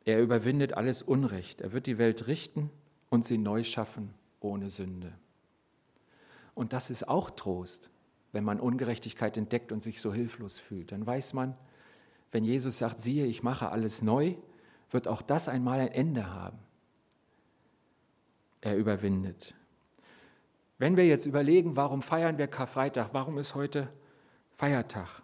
Er 0.05 0.21
überwindet 0.21 0.73
alles 0.75 1.03
Unrecht. 1.03 1.61
Er 1.61 1.73
wird 1.73 1.87
die 1.87 1.99
Welt 1.99 2.27
richten 2.27 2.71
und 3.11 3.25
sie 3.25 3.39
neu 3.39 3.65
schaffen 3.65 4.15
ohne 4.41 4.71
Sünde. 4.71 5.13
Und 6.55 6.73
das 6.73 6.91
ist 6.91 7.07
auch 7.09 7.31
Trost, 7.31 7.91
wenn 8.33 8.45
man 8.45 8.61
Ungerechtigkeit 8.61 9.37
entdeckt 9.37 9.73
und 9.73 9.83
sich 9.83 10.01
so 10.01 10.13
hilflos 10.13 10.59
fühlt. 10.59 10.93
Dann 10.93 11.07
weiß 11.07 11.35
man, 11.35 11.57
wenn 12.33 12.45
Jesus 12.45 12.79
sagt, 12.79 13.01
siehe, 13.01 13.27
ich 13.27 13.43
mache 13.43 13.71
alles 13.71 14.03
neu, 14.03 14.35
wird 14.91 15.09
auch 15.09 15.23
das 15.23 15.49
einmal 15.49 15.81
ein 15.81 15.89
Ende 15.89 16.33
haben. 16.33 16.59
Er 18.61 18.77
überwindet. 18.77 19.55
Wenn 20.81 20.97
wir 20.97 21.07
jetzt 21.07 21.27
überlegen, 21.27 21.77
warum 21.77 22.01
feiern 22.01 22.39
wir 22.39 22.47
Karfreitag, 22.47 23.11
warum 23.13 23.37
ist 23.37 23.55
heute 23.55 23.91
Feiertag, 24.55 25.23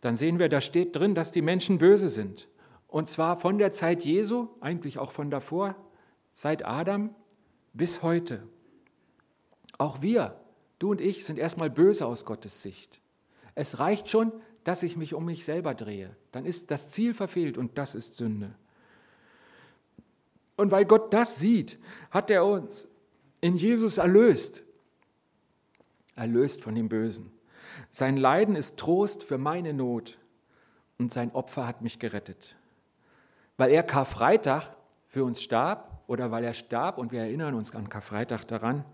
dann 0.00 0.16
sehen 0.16 0.38
wir, 0.38 0.48
da 0.48 0.62
steht 0.62 0.96
drin, 0.96 1.14
dass 1.14 1.32
die 1.32 1.42
Menschen 1.42 1.76
böse 1.76 2.08
sind. 2.08 2.48
Und 2.88 3.06
zwar 3.06 3.36
von 3.36 3.58
der 3.58 3.72
Zeit 3.72 4.06
Jesu, 4.06 4.48
eigentlich 4.60 4.98
auch 4.98 5.12
von 5.12 5.30
davor, 5.30 5.76
seit 6.32 6.64
Adam 6.64 7.14
bis 7.74 8.02
heute. 8.02 8.42
Auch 9.76 10.00
wir, 10.00 10.40
du 10.78 10.92
und 10.92 11.02
ich, 11.02 11.26
sind 11.26 11.38
erstmal 11.38 11.68
böse 11.68 12.06
aus 12.06 12.24
Gottes 12.24 12.62
Sicht. 12.62 13.02
Es 13.54 13.80
reicht 13.80 14.08
schon, 14.08 14.32
dass 14.64 14.82
ich 14.82 14.96
mich 14.96 15.12
um 15.12 15.26
mich 15.26 15.44
selber 15.44 15.74
drehe. 15.74 16.16
Dann 16.32 16.46
ist 16.46 16.70
das 16.70 16.88
Ziel 16.88 17.12
verfehlt 17.12 17.58
und 17.58 17.76
das 17.76 17.94
ist 17.94 18.16
Sünde. 18.16 18.54
Und 20.56 20.70
weil 20.70 20.86
Gott 20.86 21.12
das 21.12 21.38
sieht, 21.38 21.78
hat 22.10 22.30
er 22.30 22.46
uns 22.46 22.88
in 23.44 23.56
Jesus 23.56 23.98
erlöst. 23.98 24.62
Erlöst 26.16 26.62
von 26.62 26.74
dem 26.74 26.88
Bösen. 26.88 27.30
Sein 27.90 28.16
Leiden 28.16 28.56
ist 28.56 28.78
Trost 28.78 29.22
für 29.22 29.36
meine 29.36 29.74
Not 29.74 30.16
und 30.98 31.12
sein 31.12 31.30
Opfer 31.32 31.66
hat 31.66 31.82
mich 31.82 31.98
gerettet. 31.98 32.56
Weil 33.58 33.70
er 33.70 33.82
Karfreitag 33.82 34.74
für 35.08 35.24
uns 35.24 35.42
starb 35.42 36.02
oder 36.06 36.30
weil 36.30 36.42
er 36.42 36.54
starb 36.54 36.96
und 36.96 37.12
wir 37.12 37.20
erinnern 37.20 37.52
uns 37.52 37.74
an 37.74 37.90
Karfreitag 37.90 38.46
daran, 38.46 38.86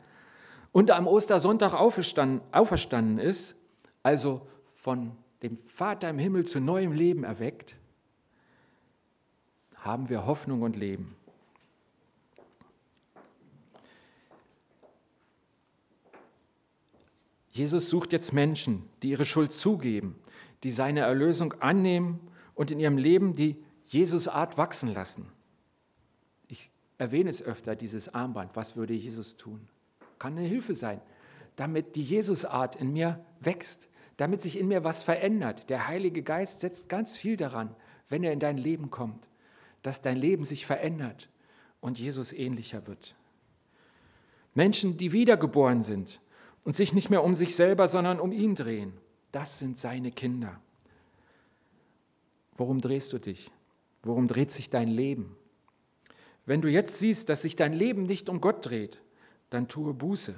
und 0.72 0.90
am 0.90 1.06
Ostersonntag 1.06 1.72
auferstanden, 1.72 3.18
ist, 3.18 3.54
also 4.02 4.48
von 4.66 5.16
dem 5.44 5.56
Vater 5.56 6.10
im 6.10 6.18
Himmel 6.18 6.44
zu 6.44 6.60
neuem 6.60 6.92
Leben 6.92 7.22
erweckt, 7.22 7.76
haben 9.76 10.08
wir 10.08 10.26
Hoffnung 10.26 10.62
und 10.62 10.74
Leben. 10.74 11.16
Jesus 17.50 17.90
sucht 17.90 18.12
jetzt 18.12 18.32
Menschen, 18.32 18.88
die 19.02 19.10
ihre 19.10 19.26
Schuld 19.26 19.52
zugeben, 19.52 20.16
die 20.62 20.70
seine 20.70 21.00
Erlösung 21.00 21.54
annehmen 21.54 22.20
und 22.54 22.70
in 22.70 22.78
ihrem 22.78 22.98
Leben 22.98 23.32
die 23.32 23.56
Jesusart 23.86 24.56
wachsen 24.56 24.94
lassen. 24.94 25.26
Ich 26.46 26.70
erwähne 26.98 27.30
es 27.30 27.42
öfter, 27.42 27.74
dieses 27.74 28.14
Armband. 28.14 28.54
Was 28.54 28.76
würde 28.76 28.94
Jesus 28.94 29.36
tun? 29.36 29.68
Kann 30.18 30.36
eine 30.38 30.46
Hilfe 30.46 30.74
sein, 30.74 31.00
damit 31.56 31.96
die 31.96 32.02
Jesusart 32.02 32.76
in 32.76 32.92
mir 32.92 33.24
wächst, 33.40 33.88
damit 34.16 34.42
sich 34.42 34.58
in 34.58 34.68
mir 34.68 34.84
was 34.84 35.02
verändert. 35.02 35.70
Der 35.70 35.88
Heilige 35.88 36.22
Geist 36.22 36.60
setzt 36.60 36.88
ganz 36.88 37.16
viel 37.16 37.36
daran, 37.36 37.74
wenn 38.08 38.22
er 38.22 38.32
in 38.32 38.40
dein 38.40 38.58
Leben 38.58 38.90
kommt, 38.90 39.28
dass 39.82 40.02
dein 40.02 40.16
Leben 40.16 40.44
sich 40.44 40.66
verändert 40.66 41.28
und 41.80 41.98
Jesus 41.98 42.32
ähnlicher 42.32 42.86
wird. 42.86 43.16
Menschen, 44.54 44.98
die 44.98 45.12
wiedergeboren 45.12 45.82
sind 45.82 46.20
und 46.64 46.76
sich 46.76 46.92
nicht 46.92 47.10
mehr 47.10 47.24
um 47.24 47.34
sich 47.34 47.54
selber, 47.56 47.88
sondern 47.88 48.20
um 48.20 48.32
ihn 48.32 48.54
drehen, 48.54 48.92
das 49.32 49.58
sind 49.58 49.78
seine 49.78 50.12
Kinder. 50.12 50.60
Worum 52.54 52.80
drehst 52.80 53.12
du 53.12 53.18
dich? 53.18 53.50
Worum 54.02 54.26
dreht 54.26 54.50
sich 54.50 54.70
dein 54.70 54.88
Leben? 54.88 55.36
Wenn 56.46 56.60
du 56.60 56.68
jetzt 56.68 56.98
siehst, 56.98 57.28
dass 57.28 57.42
sich 57.42 57.56
dein 57.56 57.72
Leben 57.72 58.04
nicht 58.04 58.28
um 58.28 58.40
Gott 58.40 58.66
dreht, 58.66 59.00
dann 59.50 59.68
tue 59.68 59.94
Buße. 59.94 60.34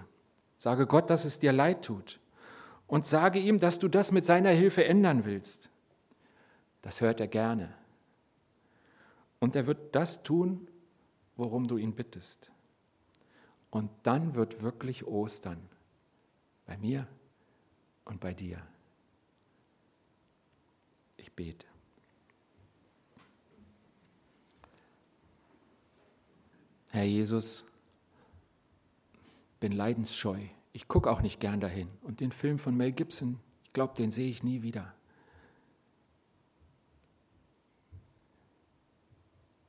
Sage 0.57 0.87
Gott, 0.87 1.11
dass 1.11 1.25
es 1.25 1.39
dir 1.39 1.53
leid 1.53 1.85
tut. 1.85 2.21
Und 2.87 3.07
sage 3.07 3.39
ihm, 3.39 3.59
dass 3.59 3.79
du 3.79 3.89
das 3.89 4.13
mit 4.13 4.27
seiner 4.27 4.51
Hilfe 4.51 4.85
ändern 4.85 5.25
willst. 5.25 5.71
Das 6.83 7.01
hört 7.01 7.21
er 7.21 7.29
gerne. 7.29 7.73
Und 9.41 9.57
er 9.57 9.67
wird 9.67 9.95
das 9.95 10.23
tun, 10.23 10.69
worum 11.37 11.67
du 11.67 11.79
ihn 11.79 11.95
bittest. 11.95 12.51
Und 13.71 13.91
dann 14.03 14.35
wird 14.35 14.63
wirklich 14.63 15.07
Ostern 15.07 15.69
bei 16.73 16.79
mir 16.79 17.07
und 18.07 18.19
bei 18.19 18.33
dir. 18.33 18.67
Ich 21.19 21.31
bete. 21.33 21.67
Herr 26.93 27.05
Jesus, 27.05 27.67
bin 29.61 29.73
leidensscheu. 29.73 30.39
Ich 30.73 30.89
gucke 30.89 31.11
auch 31.11 31.21
nicht 31.21 31.41
gern 31.41 31.61
dahin. 31.61 31.91
Und 32.01 32.21
den 32.21 32.33
Film 32.33 32.59
von 32.59 32.75
Mel 32.75 32.93
Gibson, 32.93 33.39
ich 33.65 33.75
glaube, 33.75 33.93
den 33.95 34.11
sehe 34.11 34.31
ich 34.31 34.43
nie 34.43 34.63
wieder. 34.63 34.95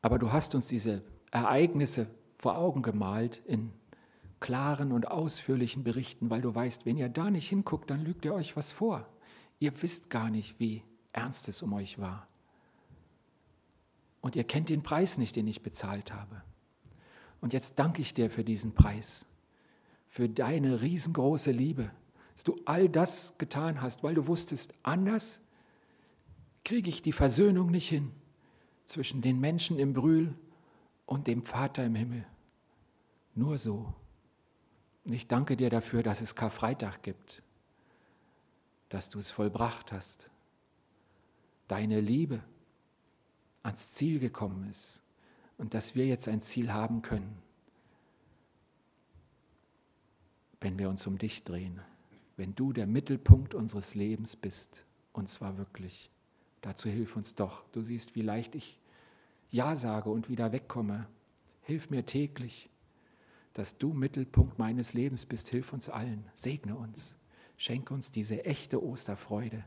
Aber 0.01 0.17
du 0.19 0.31
hast 0.31 0.55
uns 0.55 0.67
diese 0.67 1.03
Ereignisse 1.31 2.07
vor 2.37 2.57
Augen 2.57 2.81
gemalt 2.81 3.41
in 3.45 3.73
klaren 4.43 4.91
und 4.91 5.09
ausführlichen 5.09 5.85
Berichten, 5.85 6.29
weil 6.29 6.41
du 6.41 6.53
weißt, 6.53 6.85
wenn 6.85 6.97
ihr 6.97 7.07
da 7.07 7.31
nicht 7.31 7.47
hinguckt, 7.47 7.89
dann 7.89 8.03
lügt 8.03 8.25
ihr 8.25 8.33
euch 8.33 8.57
was 8.57 8.73
vor. 8.73 9.07
Ihr 9.59 9.71
wisst 9.81 10.09
gar 10.09 10.29
nicht, 10.29 10.59
wie 10.59 10.83
ernst 11.13 11.47
es 11.47 11.61
um 11.61 11.71
euch 11.71 11.97
war. 11.97 12.27
Und 14.19 14.35
ihr 14.35 14.43
kennt 14.43 14.67
den 14.67 14.83
Preis 14.83 15.17
nicht, 15.17 15.37
den 15.37 15.47
ich 15.47 15.63
bezahlt 15.63 16.13
habe. 16.13 16.41
Und 17.39 17.53
jetzt 17.53 17.79
danke 17.79 18.01
ich 18.01 18.13
dir 18.13 18.29
für 18.29 18.43
diesen 18.43 18.73
Preis, 18.73 19.25
für 20.09 20.27
deine 20.27 20.81
riesengroße 20.81 21.51
Liebe, 21.51 21.89
dass 22.33 22.43
du 22.43 22.57
all 22.65 22.89
das 22.89 23.37
getan 23.37 23.81
hast, 23.81 24.03
weil 24.03 24.15
du 24.15 24.27
wusstest, 24.27 24.73
anders 24.83 25.39
kriege 26.65 26.89
ich 26.89 27.01
die 27.01 27.13
Versöhnung 27.13 27.71
nicht 27.71 27.87
hin 27.87 28.11
zwischen 28.85 29.21
den 29.21 29.39
Menschen 29.39 29.79
im 29.79 29.93
Brühl 29.93 30.33
und 31.05 31.27
dem 31.27 31.45
Vater 31.45 31.85
im 31.85 31.95
Himmel. 31.95 32.25
Nur 33.35 33.57
so. 33.57 33.93
Ich 35.05 35.27
danke 35.27 35.57
dir 35.57 35.69
dafür, 35.69 36.01
dass 36.01 36.21
es 36.21 36.35
Karfreitag 36.35 37.03
gibt, 37.03 37.41
dass 38.89 39.09
du 39.09 39.19
es 39.19 39.31
vollbracht 39.31 39.91
hast, 39.91 40.29
deine 41.67 41.99
Liebe 41.99 42.41
ans 43.63 43.91
Ziel 43.91 44.19
gekommen 44.19 44.69
ist 44.69 45.01
und 45.57 45.73
dass 45.73 45.95
wir 45.95 46.05
jetzt 46.05 46.27
ein 46.27 46.41
Ziel 46.41 46.71
haben 46.71 47.01
können, 47.01 47.41
wenn 50.61 50.79
wir 50.79 50.89
uns 50.89 51.05
um 51.05 51.17
dich 51.17 51.43
drehen, 51.43 51.81
wenn 52.37 52.55
du 52.55 52.71
der 52.71 52.87
Mittelpunkt 52.87 53.53
unseres 53.55 53.95
Lebens 53.95 54.35
bist, 54.35 54.85
und 55.11 55.29
zwar 55.29 55.57
wirklich. 55.57 56.09
Dazu 56.61 56.89
hilf 56.89 57.15
uns 57.15 57.35
doch. 57.35 57.63
Du 57.71 57.81
siehst, 57.81 58.15
wie 58.15 58.21
leicht 58.21 58.55
ich 58.55 58.79
Ja 59.49 59.75
sage 59.75 60.09
und 60.09 60.29
wieder 60.29 60.51
wegkomme. 60.51 61.07
Hilf 61.61 61.89
mir 61.89 62.05
täglich, 62.05 62.69
dass 63.53 63.77
du 63.77 63.93
Mittelpunkt 63.93 64.57
meines 64.59 64.93
Lebens 64.93 65.25
bist. 65.25 65.49
Hilf 65.49 65.73
uns 65.73 65.89
allen. 65.89 66.29
Segne 66.33 66.75
uns. 66.75 67.17
Schenke 67.57 67.93
uns 67.93 68.11
diese 68.11 68.45
echte 68.45 68.83
Osterfreude, 68.83 69.63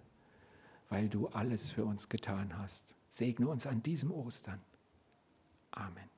weil 0.88 1.08
du 1.08 1.28
alles 1.28 1.70
für 1.70 1.84
uns 1.84 2.08
getan 2.08 2.58
hast. 2.58 2.94
Segne 3.10 3.48
uns 3.48 3.66
an 3.66 3.82
diesem 3.82 4.10
Ostern. 4.10 4.60
Amen. 5.70 6.15